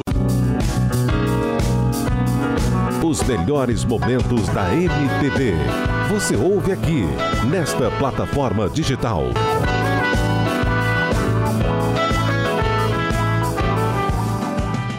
Os 3.04 3.22
melhores 3.22 3.84
momentos 3.84 4.48
da 4.48 4.74
MPB. 4.74 5.52
Você 6.08 6.34
ouve 6.34 6.72
aqui, 6.72 7.04
nesta 7.46 7.90
plataforma 7.90 8.70
digital. 8.70 9.24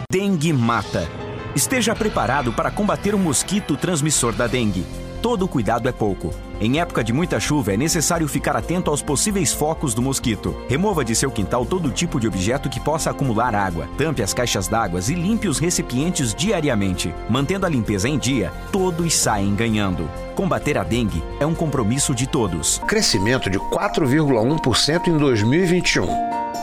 Dengue 0.08 0.52
mata. 0.52 1.08
Esteja 1.56 1.92
preparado 1.92 2.52
para 2.52 2.70
combater 2.70 3.16
o 3.16 3.18
mosquito 3.18 3.76
transmissor 3.76 4.32
da 4.32 4.46
dengue. 4.46 4.86
Todo 5.20 5.48
cuidado 5.48 5.88
é 5.88 5.92
pouco. 5.92 6.32
Em 6.60 6.78
época 6.78 7.02
de 7.02 7.12
muita 7.12 7.40
chuva, 7.40 7.74
é 7.74 7.76
necessário 7.76 8.28
ficar 8.28 8.56
atento 8.56 8.90
aos 8.90 9.02
possíveis 9.02 9.52
focos 9.52 9.92
do 9.92 10.00
mosquito. 10.00 10.54
Remova 10.68 11.04
de 11.04 11.14
seu 11.14 11.30
quintal 11.30 11.66
todo 11.66 11.90
tipo 11.90 12.20
de 12.20 12.28
objeto 12.28 12.68
que 12.68 12.78
possa 12.78 13.10
acumular 13.10 13.54
água. 13.54 13.88
Tampe 13.98 14.22
as 14.22 14.32
caixas 14.32 14.68
d'água 14.68 15.00
e 15.08 15.14
limpe 15.14 15.48
os 15.48 15.58
recipientes 15.58 16.32
diariamente. 16.32 17.12
Mantendo 17.28 17.66
a 17.66 17.68
limpeza 17.68 18.08
em 18.08 18.18
dia, 18.18 18.52
todos 18.70 19.14
saem 19.14 19.54
ganhando. 19.54 20.08
Combater 20.36 20.78
a 20.78 20.84
dengue 20.84 21.22
é 21.40 21.46
um 21.46 21.54
compromisso 21.54 22.14
de 22.14 22.26
todos. 22.26 22.80
Crescimento 22.86 23.50
de 23.50 23.58
4,1% 23.58 25.08
em 25.08 25.16
2021. 25.16 26.06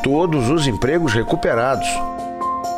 Todos 0.04 0.50
os 0.50 0.68
empregos 0.68 1.14
recuperados. 1.14 1.88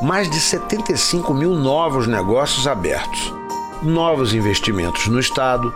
Mais 0.02 0.30
de 0.30 0.40
75 0.40 1.34
mil 1.34 1.52
novos 1.56 2.08
negócios 2.08 2.68
abertos. 2.68 3.34
Novos 3.82 4.34
investimentos 4.34 5.08
no 5.08 5.20
Estado 5.20 5.74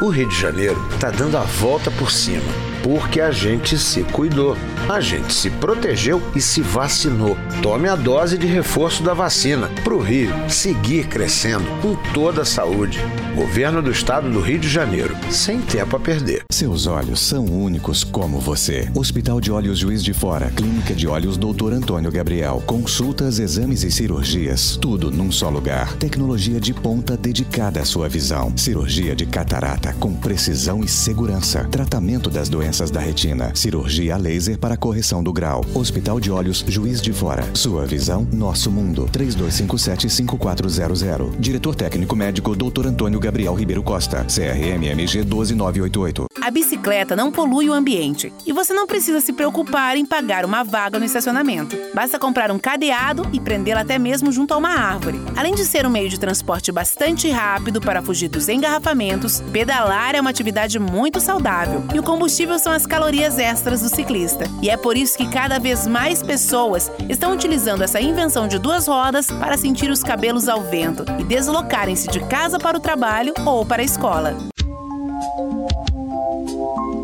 o 0.00 0.08
Rio 0.08 0.28
de 0.28 0.34
Janeiro 0.34 0.76
está 0.92 1.10
dando 1.10 1.36
a 1.36 1.42
volta 1.42 1.90
por 1.90 2.10
cima, 2.10 2.42
porque 2.82 3.20
a 3.20 3.30
gente 3.30 3.76
se 3.76 4.02
cuidou, 4.04 4.56
a 4.88 5.00
gente 5.00 5.32
se 5.32 5.50
protegeu 5.50 6.22
e 6.34 6.40
se 6.40 6.60
vacinou. 6.60 7.36
Tome 7.62 7.88
a 7.88 7.96
dose 7.96 8.38
de 8.38 8.46
reforço 8.46 9.02
da 9.02 9.12
vacina 9.12 9.68
para 9.82 9.94
o 9.94 10.00
Rio 10.00 10.32
seguir 10.48 11.06
crescendo 11.08 11.64
com 11.82 11.94
toda 12.12 12.42
a 12.42 12.44
saúde. 12.44 13.00
Governo 13.34 13.82
do 13.82 13.90
Estado 13.90 14.30
do 14.30 14.40
Rio 14.40 14.58
de 14.58 14.68
Janeiro, 14.68 15.16
sem 15.30 15.60
tempo 15.60 15.96
a 15.96 16.00
perder. 16.00 16.42
Seus 16.50 16.86
olhos 16.86 17.20
são 17.20 17.44
únicos 17.44 18.02
como 18.02 18.40
você. 18.40 18.90
Hospital 18.94 19.40
de 19.40 19.52
Olhos 19.52 19.78
Juiz 19.78 20.02
de 20.02 20.12
Fora, 20.12 20.50
Clínica 20.50 20.94
de 20.94 21.06
Olhos 21.06 21.36
Dr. 21.36 21.72
Antônio 21.72 22.10
Gabriel. 22.10 22.62
Consultas, 22.66 23.38
exames 23.38 23.84
e 23.84 23.90
cirurgias, 23.90 24.76
tudo 24.76 25.10
num 25.10 25.30
só 25.30 25.48
lugar. 25.50 25.94
Tecnologia 25.94 26.60
de 26.60 26.74
ponta 26.74 27.16
dedicada 27.16 27.80
à 27.80 27.84
sua 27.84 28.08
visão. 28.08 28.52
Cirurgia 28.56 29.14
de 29.14 29.26
catarata 29.26 29.92
com 30.00 30.12
precisão 30.14 30.82
e 30.82 30.88
segurança. 30.88 31.64
Tratamento 31.70 32.30
das 32.30 32.48
doenças 32.48 32.67
da 32.68 33.00
retina. 33.00 33.50
Cirurgia 33.54 34.18
laser 34.18 34.58
para 34.58 34.76
correção 34.76 35.22
do 35.22 35.32
grau. 35.32 35.64
Hospital 35.74 36.20
de 36.20 36.30
Olhos 36.30 36.62
Juiz 36.68 37.00
de 37.00 37.14
Fora. 37.14 37.42
Sua 37.54 37.86
visão, 37.86 38.28
nosso 38.30 38.70
mundo. 38.70 39.08
3257-5400. 39.10 41.34
Diretor 41.38 41.74
técnico 41.74 42.14
médico 42.14 42.54
Dr. 42.54 42.88
Antônio 42.88 43.18
Gabriel 43.18 43.54
Ribeiro 43.54 43.82
Costa. 43.82 44.22
CRMMG 44.24 45.24
12988. 45.24 46.26
A 46.42 46.50
bicicleta 46.50 47.16
não 47.16 47.32
polui 47.32 47.70
o 47.70 47.72
ambiente 47.72 48.30
e 48.46 48.52
você 48.52 48.74
não 48.74 48.86
precisa 48.86 49.20
se 49.20 49.32
preocupar 49.32 49.96
em 49.96 50.04
pagar 50.04 50.44
uma 50.44 50.62
vaga 50.62 50.98
no 50.98 51.06
estacionamento. 51.06 51.74
Basta 51.94 52.18
comprar 52.18 52.50
um 52.50 52.58
cadeado 52.58 53.26
e 53.32 53.40
prendê-la 53.40 53.80
até 53.80 53.98
mesmo 53.98 54.30
junto 54.30 54.52
a 54.52 54.58
uma 54.58 54.70
árvore. 54.70 55.18
Além 55.34 55.54
de 55.54 55.64
ser 55.64 55.86
um 55.86 55.90
meio 55.90 56.10
de 56.10 56.20
transporte 56.20 56.70
bastante 56.70 57.30
rápido 57.30 57.80
para 57.80 58.02
fugir 58.02 58.28
dos 58.28 58.46
engarrafamentos, 58.48 59.40
pedalar 59.52 60.14
é 60.14 60.20
uma 60.20 60.30
atividade 60.30 60.78
muito 60.78 61.18
saudável 61.18 61.82
e 61.94 61.98
o 61.98 62.02
combustível 62.02 62.57
são 62.58 62.72
as 62.72 62.86
calorias 62.86 63.38
extras 63.38 63.82
do 63.82 63.88
ciclista. 63.88 64.44
E 64.62 64.70
é 64.70 64.76
por 64.76 64.96
isso 64.96 65.16
que 65.16 65.28
cada 65.28 65.58
vez 65.58 65.86
mais 65.86 66.22
pessoas 66.22 66.90
estão 67.08 67.32
utilizando 67.32 67.82
essa 67.82 68.00
invenção 68.00 68.48
de 68.48 68.58
duas 68.58 68.86
rodas 68.86 69.30
para 69.30 69.56
sentir 69.56 69.90
os 69.90 70.02
cabelos 70.02 70.48
ao 70.48 70.62
vento 70.62 71.04
e 71.18 71.24
deslocarem-se 71.24 72.08
de 72.08 72.20
casa 72.26 72.58
para 72.58 72.76
o 72.76 72.80
trabalho 72.80 73.32
ou 73.44 73.64
para 73.64 73.82
a 73.82 73.84
escola. 73.84 74.36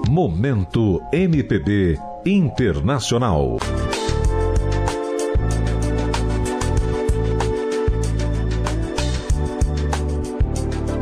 Momento 0.08 1.02
MPB 1.12 1.98
Internacional. 2.24 3.58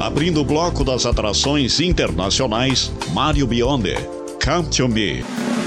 Abrindo 0.02 0.40
o 0.40 0.44
bloco 0.44 0.82
das 0.82 1.06
atrações 1.06 1.78
internacionais, 1.78 2.92
Mário 3.12 3.46
Bionde, 3.46 3.94
Come 4.42 4.68
to 4.70 4.88
Me. 4.88 5.61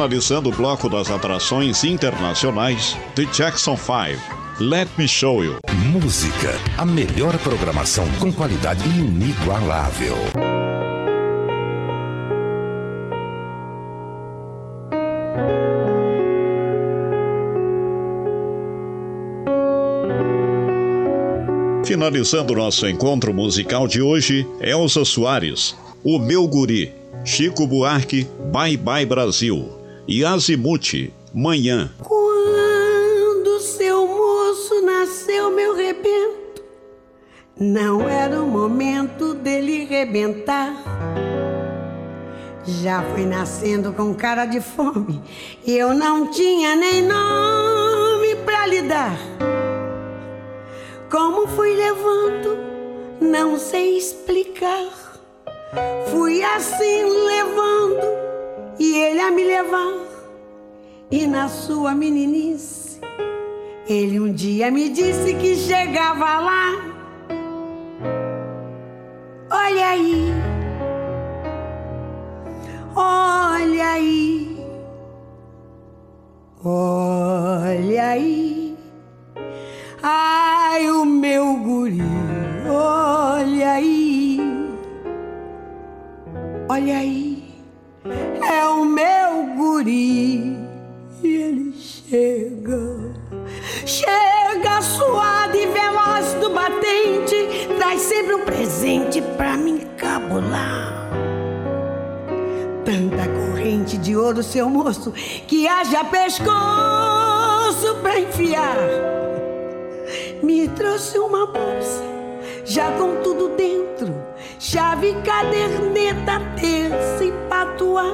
Finalizando 0.00 0.48
o 0.48 0.52
bloco 0.52 0.88
das 0.88 1.10
atrações 1.10 1.84
internacionais, 1.84 2.96
The 3.14 3.26
Jackson 3.26 3.76
5, 3.76 4.18
Let 4.58 4.88
Me 4.96 5.06
Show 5.06 5.44
You. 5.44 5.58
Música, 5.92 6.58
a 6.78 6.86
melhor 6.86 7.36
programação 7.40 8.06
com 8.18 8.32
qualidade 8.32 8.82
inigualável. 8.88 10.16
Finalizando 21.84 22.54
nosso 22.54 22.88
encontro 22.88 23.34
musical 23.34 23.86
de 23.86 24.00
hoje, 24.00 24.48
Elza 24.62 25.04
Soares, 25.04 25.76
O 26.02 26.18
Meu 26.18 26.48
Guri, 26.48 26.90
Chico 27.22 27.66
Buarque, 27.66 28.26
Bye 28.50 28.78
Bye 28.78 29.04
Brasil 29.04 29.79
e 30.10 30.24
Azimuth, 30.24 31.12
Manhã. 31.32 31.88
Quando 32.02 33.60
seu 33.60 34.08
moço 34.08 34.84
nasceu, 34.84 35.52
meu 35.52 35.76
rebento, 35.76 36.64
não 37.56 38.08
era 38.08 38.42
o 38.42 38.46
momento 38.48 39.34
dele 39.34 39.84
rebentar. 39.84 40.74
Já 42.82 43.04
foi 43.04 43.24
nascendo 43.24 43.92
com 43.92 44.12
cara 44.12 44.46
de 44.46 44.60
fome 44.60 45.22
e 45.64 45.78
eu 45.78 45.94
não 45.94 46.28
tinha 46.28 46.74
nem 46.74 47.02
nome 47.02 48.34
pra 48.44 48.66
lhe 48.66 48.82
dar. 48.82 49.16
Como 51.08 51.46
fui 51.46 51.76
levando, 51.76 52.58
não 53.20 53.56
sei 53.56 53.96
explicar. 53.96 54.99
Aí, 69.90 70.29
chave, 115.10 115.14
caderneta, 115.22 116.40
terça 116.56 117.24
e 117.24 117.32
patuá. 117.48 118.04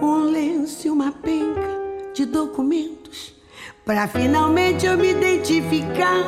Um 0.00 0.30
lenço 0.30 0.86
e 0.86 0.90
uma 0.90 1.12
penca 1.12 1.68
de 2.14 2.24
documentos, 2.26 3.34
pra 3.84 4.06
finalmente 4.06 4.86
eu 4.86 4.96
me 4.96 5.10
identificar. 5.10 6.24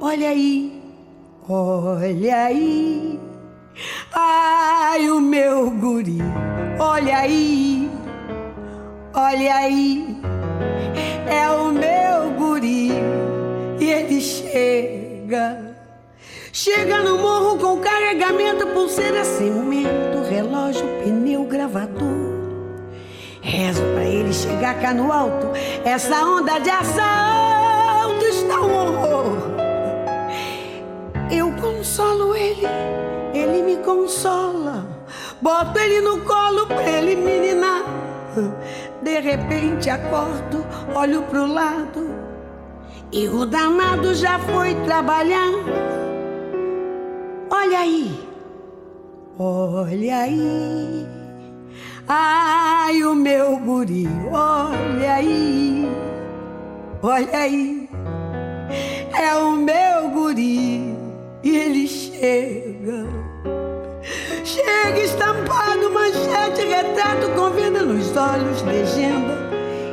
Olha 0.00 0.30
aí, 0.30 0.82
olha 1.48 2.44
aí, 2.44 3.20
ai 4.12 5.10
o 5.10 5.20
meu 5.20 5.70
guri, 5.70 6.18
olha 6.78 7.18
aí, 7.18 7.90
olha 9.14 9.54
aí 9.54 10.20
é 11.30 11.48
o 11.50 11.59
Chega 16.62 16.98
no 16.98 17.16
morro 17.16 17.56
com 17.56 17.78
carregamento, 17.78 18.66
pulseira, 18.66 19.24
cimento, 19.24 20.22
relógio, 20.28 20.86
pneu, 21.02 21.42
gravador. 21.44 22.34
Rezo 23.40 23.80
pra 23.94 24.04
ele 24.04 24.30
chegar 24.30 24.78
cá 24.78 24.92
no 24.92 25.10
alto. 25.10 25.46
Essa 25.82 26.22
onda 26.22 26.58
de 26.58 26.68
assalto 26.68 28.26
está 28.26 28.60
um 28.60 28.74
horror. 28.74 29.38
Eu 31.30 31.50
consolo 31.52 32.36
ele, 32.36 32.66
ele 33.32 33.62
me 33.62 33.76
consola. 33.78 34.86
Boto 35.40 35.78
ele 35.78 36.02
no 36.02 36.20
colo 36.26 36.66
pra 36.66 36.86
ele 36.86 37.16
me 37.16 37.38
ninar. 37.38 37.84
De 39.00 39.18
repente 39.18 39.88
acordo, 39.88 40.66
olho 40.94 41.22
pro 41.22 41.46
lado 41.46 42.14
e 43.10 43.26
o 43.28 43.46
danado 43.46 44.14
já 44.14 44.38
foi 44.38 44.74
trabalhar. 44.84 46.09
Olha 47.62 47.80
aí, 47.80 48.18
olha 49.38 50.16
aí, 50.16 51.06
ai 52.08 53.04
o 53.04 53.14
meu 53.14 53.58
guri, 53.58 54.08
olha 54.32 55.12
aí, 55.16 55.86
olha 57.02 57.36
aí, 57.36 57.86
é 59.12 59.34
o 59.34 59.52
meu 59.52 60.08
guri 60.08 60.96
e 61.44 61.50
ele 61.54 61.86
chega. 61.86 63.06
Chega 64.42 64.98
estampado, 64.98 65.90
manchete, 65.90 66.66
retrato 66.66 67.28
com 67.36 67.50
vida 67.50 67.82
nos 67.82 68.16
olhos, 68.16 68.62
legenda 68.62 69.36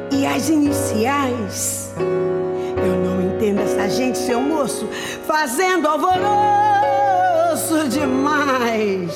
e 0.10 0.26
as 0.26 0.48
iniciais. 0.48 1.94
Eu 1.98 2.95
não 2.95 3.22
entendo 3.22 3.60
essa 3.60 3.89
gente, 3.89 4.18
seu 4.18 4.39
moço, 4.39 4.88
fazendo 5.27 5.85
alvoroço 5.85 6.77
demais. 7.90 9.12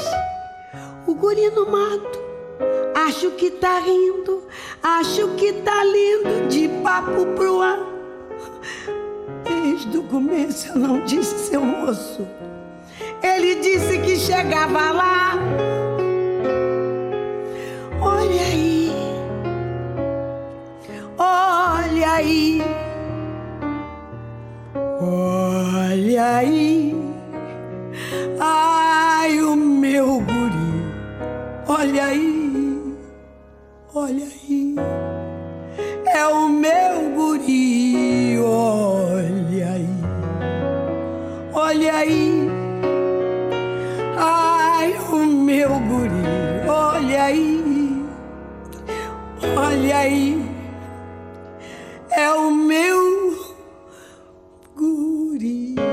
O 1.06 1.14
guri 1.14 1.50
no 1.50 1.70
mato, 1.70 2.20
acho 3.08 3.32
que 3.32 3.52
tá 3.52 3.80
rindo, 3.80 4.44
acho 4.82 5.28
que 5.36 5.54
tá 5.54 5.84
lindo, 5.84 6.48
de 6.48 6.68
papo 6.84 7.26
pro 7.36 7.62
ar. 7.62 7.80
Desde 9.44 9.98
o 9.98 10.04
começo 10.04 10.70
eu 10.70 10.76
não 10.76 11.04
disse, 11.06 11.50
seu 11.50 11.62
moço. 11.62 12.28
Ele 13.22 13.56
disse 13.56 14.00
que 14.00 14.18
chegava 14.18 14.92
lá. 14.92 15.34
Olha 18.02 18.42
aí, 18.42 18.92
olha 21.18 22.12
aí, 22.12 22.62
olha 25.00 26.36
aí. 26.38 26.91
Ai, 28.40 29.40
o 29.42 29.56
meu 29.56 30.20
guri, 30.22 30.72
olha 31.68 32.06
aí, 32.06 32.96
olha 33.94 34.26
aí. 34.26 34.76
É 36.14 36.28
o 36.28 36.50
meu 36.50 37.12
guri, 37.16 38.38
olha 38.40 39.72
aí, 39.72 39.88
olha 41.54 41.96
aí. 41.96 42.50
Ai, 44.18 44.96
o 45.12 45.18
meu 45.26 45.70
guri, 45.70 46.68
olha 46.68 47.24
aí, 47.24 48.06
olha 49.56 49.98
aí, 49.98 50.46
é 52.12 52.32
o 52.32 52.52
meu 52.52 53.02
guri. 54.76 55.91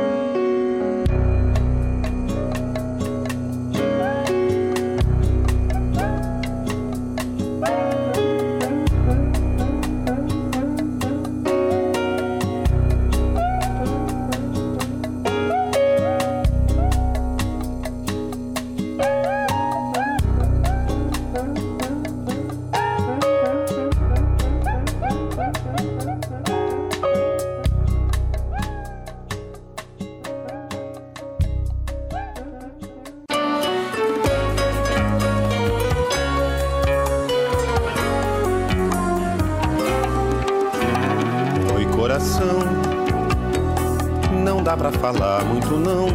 Pra 44.89 44.98
falar 45.01 45.44
muito 45.44 45.77
não. 45.77 46.06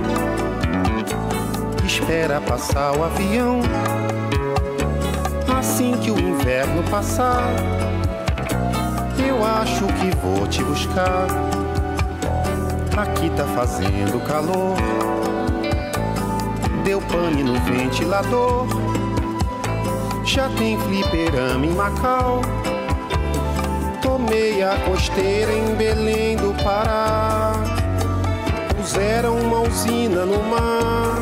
Espera 1.85 2.41
passar 2.41 2.97
o 2.97 3.03
avião. 3.03 3.59
Assim 5.59 5.95
que 5.97 6.09
o 6.09 6.19
inverno 6.19 6.81
passar, 6.89 7.43
eu 9.27 9.45
acho 9.45 9.85
que 9.85 10.15
vou 10.17 10.47
te 10.47 10.63
buscar. 10.63 11.27
Aqui 12.97 13.29
tá 13.37 13.45
fazendo 13.45 14.19
calor. 14.25 14.75
Deu 16.83 16.99
pane 16.99 17.43
no 17.43 17.59
ventilador. 17.59 18.65
Já 20.25 20.49
tem 20.57 20.79
fliperama 20.79 21.63
em 21.63 21.73
Macau. 21.75 22.41
Tomei 24.01 24.63
a 24.63 24.75
costeira 24.87 25.53
em 25.53 25.75
Belém 25.75 26.35
do 26.37 26.55
Pará. 26.63 27.72
Puseram 28.83 29.37
uma 29.37 29.61
usina 29.61 30.25
no 30.25 30.43
mar. 30.43 31.15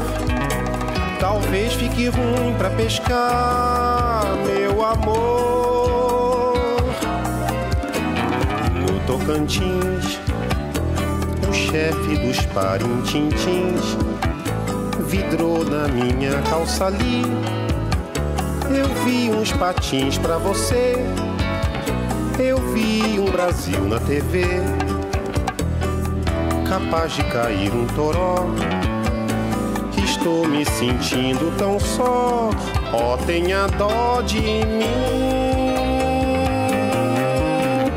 Talvez 1.19 1.73
fique 1.73 2.07
ruim 2.07 2.55
pra 2.57 2.71
pescar, 2.71 4.25
meu 4.47 4.83
amor. 4.83 6.55
No 8.73 8.99
Tocantins, 9.05 10.19
o 11.47 11.53
chefe 11.53 12.17
dos 12.25 12.43
parintintins 12.47 13.95
vidrou 15.07 15.63
na 15.63 15.87
minha 15.87 16.41
calça 16.49 16.87
ali. 16.87 17.21
Eu 18.75 18.87
vi 19.05 19.29
uns 19.29 19.51
patins 19.51 20.17
pra 20.17 20.39
você. 20.39 20.95
Eu 22.39 22.57
vi 22.73 23.19
um 23.19 23.25
Brasil 23.25 23.81
na 23.81 23.99
TV. 23.99 24.80
Capaz 26.71 27.11
de 27.11 27.23
cair 27.25 27.73
um 27.73 27.85
toró. 27.85 28.45
Estou 30.05 30.47
me 30.47 30.63
sentindo 30.63 31.53
tão 31.57 31.77
só. 31.77 32.49
Ó, 32.93 33.13
oh, 33.13 33.17
tenha 33.25 33.67
dó 33.77 34.21
de 34.21 34.39
mim. 34.39 34.85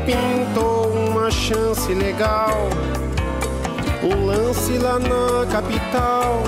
Pintou 0.05 0.89
uma 0.89 1.31
chance 1.31 1.93
legal. 1.93 2.67
Um 4.03 4.25
lance 4.25 4.77
lá 4.77 4.99
na 4.99 5.45
capital. 5.49 6.43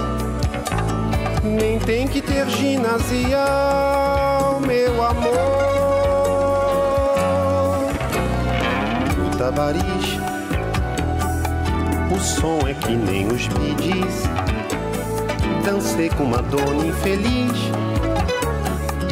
Nem 1.45 1.79
tem 1.79 2.09
que 2.09 2.21
ter 2.21 2.45
ginasial, 2.49 3.39
meu 4.59 5.01
amor. 5.01 5.77
No 9.17 9.29
Tabaris, 9.37 10.16
o 12.18 12.19
som 12.19 12.60
é 12.68 12.73
que 12.73 12.95
nem 12.95 13.27
os 13.27 13.48
bidis. 13.48 14.23
Dancei 15.64 16.10
com 16.10 16.23
uma 16.23 16.41
dona 16.41 16.88
infeliz 16.88 17.60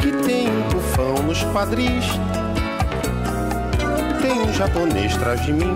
que 0.00 0.10
tem 0.26 0.48
um 0.48 0.68
tufão 0.68 1.22
nos 1.22 1.44
quadris. 1.52 2.04
Tem 4.20 4.40
um 4.40 4.52
japonês 4.52 5.14
atrás 5.14 5.40
de 5.44 5.52
mim. 5.52 5.72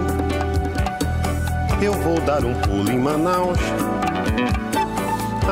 Eu 1.80 1.92
vou 1.92 2.20
dar 2.22 2.44
um 2.44 2.54
pulo 2.62 2.90
em 2.90 2.98
Manaus. 2.98 3.58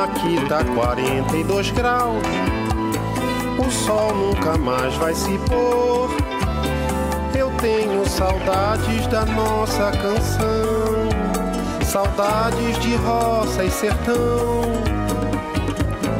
Aqui 0.03 0.45
tá 0.49 0.63
42 0.65 1.71
graus. 1.71 2.23
O 3.57 3.71
sol 3.71 4.13
nunca 4.15 4.57
mais 4.57 4.93
vai 4.95 5.13
se 5.13 5.37
pôr. 5.47 6.09
Eu 7.33 7.49
tenho 7.61 8.05
saudades 8.05 9.07
da 9.07 9.25
nossa 9.25 9.91
canção. 9.91 10.98
Saudades 11.89 12.77
de 12.79 12.95
roça 12.97 13.63
e 13.63 13.71
sertão. 13.71 14.61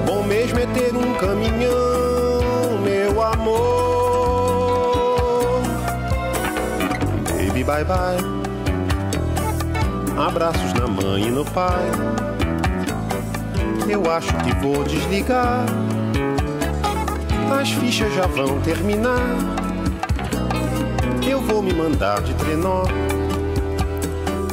Bom 0.05 0.23
mesmo 0.23 0.57
é 0.57 0.65
ter 0.65 0.95
um 0.95 1.13
caminhão, 1.13 2.81
meu 2.83 3.21
amor. 3.21 4.01
Baby, 7.37 7.63
bye 7.63 7.83
bye. 7.83 8.17
Abraços 10.17 10.73
na 10.73 10.87
mãe 10.87 11.27
e 11.27 11.31
no 11.31 11.45
pai 11.45 11.85
eu 13.87 14.11
acho 14.11 14.31
que 14.37 14.55
vou 14.55 14.83
desligar. 14.83 15.65
As 17.59 17.69
fichas 17.69 18.13
já 18.15 18.25
vão 18.25 18.59
terminar. 18.61 19.35
Eu 21.27 21.41
vou 21.41 21.61
me 21.61 21.73
mandar 21.73 22.21
de 22.21 22.33
trenó 22.33 22.83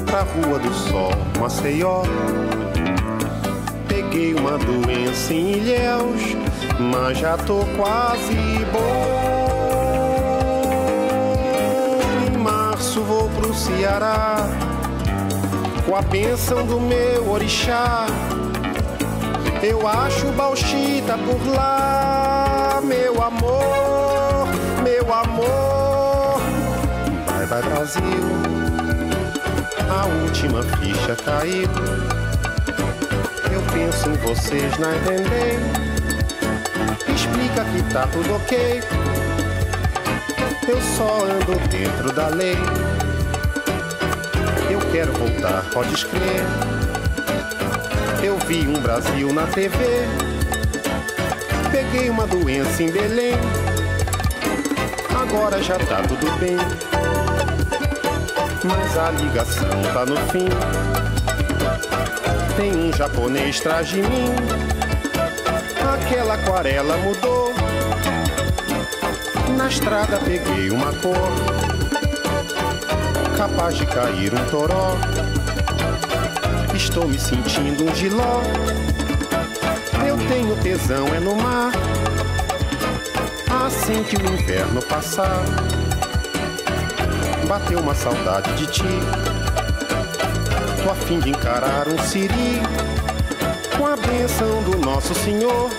pra 0.07 0.23
Rua 0.23 0.59
do 0.59 0.73
Sol, 0.73 1.11
Maceió. 1.39 2.03
Peguei 3.89 4.35
uma 4.35 4.57
doença 4.57 5.35
em 5.35 5.53
Ilhéus, 5.53 6.23
mas 6.78 7.19
já 7.19 7.37
tô 7.37 7.59
quase 7.77 8.35
bom. 8.73 9.47
Em 12.33 12.39
março 12.39 13.03
vou 13.03 13.28
pro 13.31 13.53
Ceará 13.53 14.37
com 15.85 15.97
a 15.97 16.03
bênção 16.03 16.65
do 16.65 16.81
meu 16.81 17.31
orixá. 17.31 18.07
Eu 19.62 19.87
acho 19.87 20.27
Bauxita 20.33 21.19
por 21.19 21.55
lá, 21.55 22.81
meu 22.85 23.23
amor, 23.23 24.49
meu 24.83 25.12
amor. 25.12 26.41
Vai, 27.27 27.47
vai, 27.47 27.62
Brasil. 27.62 28.45
A 29.88 30.04
última 30.22 30.62
ficha 30.62 31.14
caiu. 31.24 31.68
Eu 33.52 33.62
penso 33.72 34.08
em 34.10 34.14
vocês 34.14 34.76
na 34.78 34.96
entender. 34.96 35.58
Explica 37.14 37.64
que 37.64 37.92
tá 37.92 38.06
tudo 38.08 38.34
ok. 38.34 38.82
Eu 40.68 40.80
só 40.96 41.24
ando 41.24 41.54
dentro 41.68 42.12
da 42.12 42.28
lei. 42.28 42.56
Eu 44.68 44.80
quero 44.90 45.12
voltar, 45.12 45.64
pode 45.72 45.94
escrever. 45.94 46.42
Eu 48.22 48.36
vi 48.46 48.66
um 48.66 48.80
Brasil 48.80 49.32
na 49.32 49.46
TV. 49.46 49.76
Peguei 51.70 52.10
uma 52.10 52.26
doença 52.26 52.82
em 52.82 52.90
Belém. 52.90 53.34
Agora 55.20 55.62
já 55.62 55.78
tá 55.78 56.02
tudo 56.02 56.30
bem. 56.38 56.56
Mas 58.66 58.98
a 58.98 59.10
ligação 59.10 59.82
tá 59.93 60.05
no 60.05 60.16
fim. 60.30 60.48
Tem 62.56 62.74
um 62.74 62.93
japonês 62.93 63.60
atrás 63.60 63.88
de 63.88 64.02
mim. 64.02 64.34
Aquela 65.94 66.34
aquarela 66.34 66.97
mudou. 66.98 67.55
Na 69.56 69.68
estrada 69.68 70.18
peguei 70.18 70.70
uma 70.70 70.93
cor. 70.94 71.14
Capaz 73.36 73.76
de 73.76 73.86
cair 73.86 74.32
um 74.34 74.51
toró. 74.51 74.97
Estou 76.74 77.06
me 77.06 77.18
sentindo 77.18 77.84
um 77.84 77.94
giló. 77.94 78.43
Eu 80.06 80.16
tenho 80.28 80.56
tesão 80.56 81.06
é 81.14 81.20
no 81.20 81.36
mar. 81.36 81.72
Assim 83.66 84.02
que 84.02 84.16
o 84.16 84.32
inverno 84.32 84.82
passar, 84.82 85.43
bateu 87.47 87.78
uma 87.78 87.94
saudade 87.94 88.52
de 88.55 88.66
ti. 88.66 88.82
Tô 90.82 90.90
a 90.90 90.94
fim 90.94 91.18
de 91.20 91.31
encarar 91.31 91.89
um 91.89 91.98
siri 91.98 92.60
com 93.77 93.86
a 93.86 93.97
benção 93.97 94.62
do 94.64 94.78
nosso 94.78 95.14
Senhor. 95.14 95.70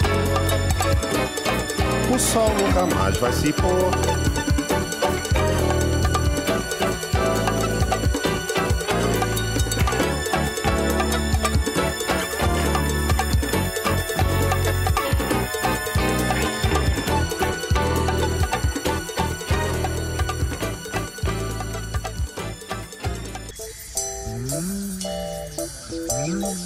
O 2.13 2.17
sol 2.17 2.49
nunca 2.49 2.95
mais 2.95 3.17
vai 3.17 3.33
se 3.33 3.51
pôr. 3.51 4.26
Mm-hmm. 26.27 26.57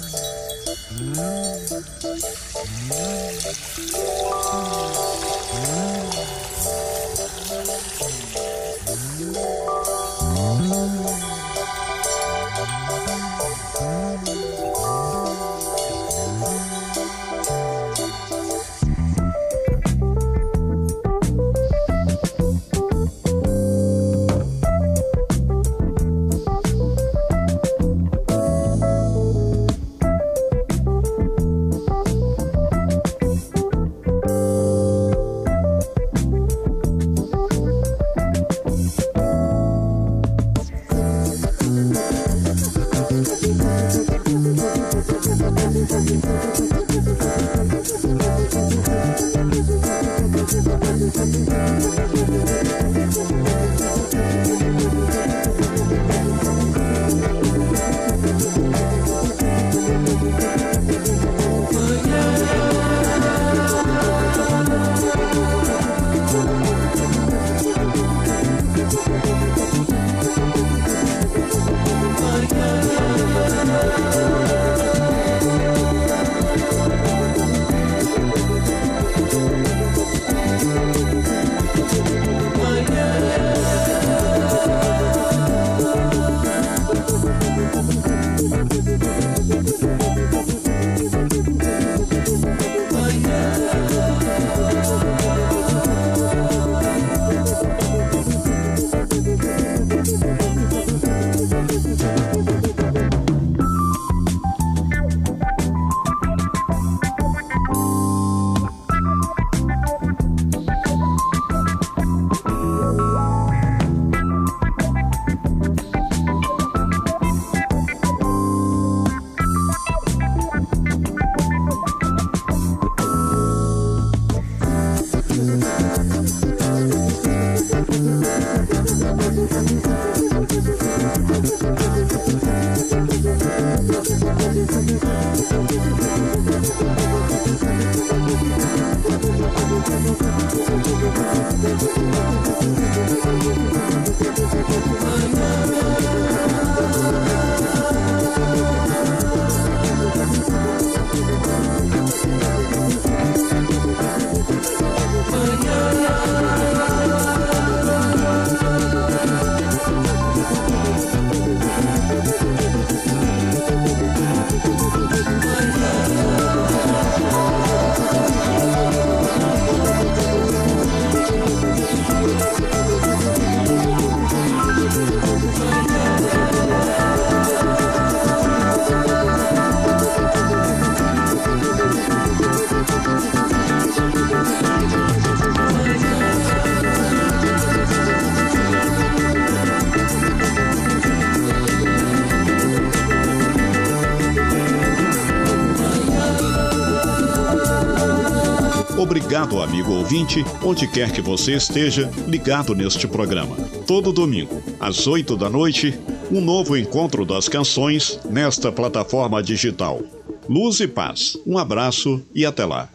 Obrigado, 199.32 199.62
amigo 199.62 199.92
ouvinte, 199.92 200.44
onde 200.62 200.86
quer 200.86 201.10
que 201.10 201.22
você 201.22 201.52
esteja, 201.52 202.10
ligado 202.28 202.74
neste 202.74 203.08
programa. 203.08 203.56
Todo 203.86 204.12
domingo, 204.12 204.62
às 204.78 205.06
8 205.06 205.38
da 205.38 205.48
noite, 205.48 205.98
um 206.30 206.38
novo 206.38 206.76
encontro 206.76 207.24
das 207.24 207.48
canções 207.48 208.20
nesta 208.28 208.70
plataforma 208.70 209.42
digital. 209.42 210.02
Luz 210.46 210.80
e 210.80 210.86
paz. 210.86 211.38
Um 211.46 211.56
abraço 211.56 212.22
e 212.34 212.44
até 212.44 212.66
lá. 212.66 212.90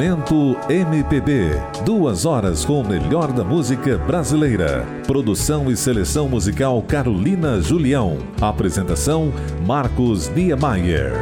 Momento 0.00 0.56
MPB. 0.70 1.50
Duas 1.84 2.24
horas 2.24 2.64
com 2.64 2.80
o 2.80 2.88
melhor 2.88 3.30
da 3.32 3.44
música 3.44 3.98
brasileira. 3.98 4.86
Produção 5.06 5.70
e 5.70 5.76
seleção 5.76 6.26
musical 6.26 6.80
Carolina 6.80 7.60
Julião. 7.60 8.16
Apresentação 8.40 9.30
Marcos 9.66 10.30
Niemeyer. 10.30 11.12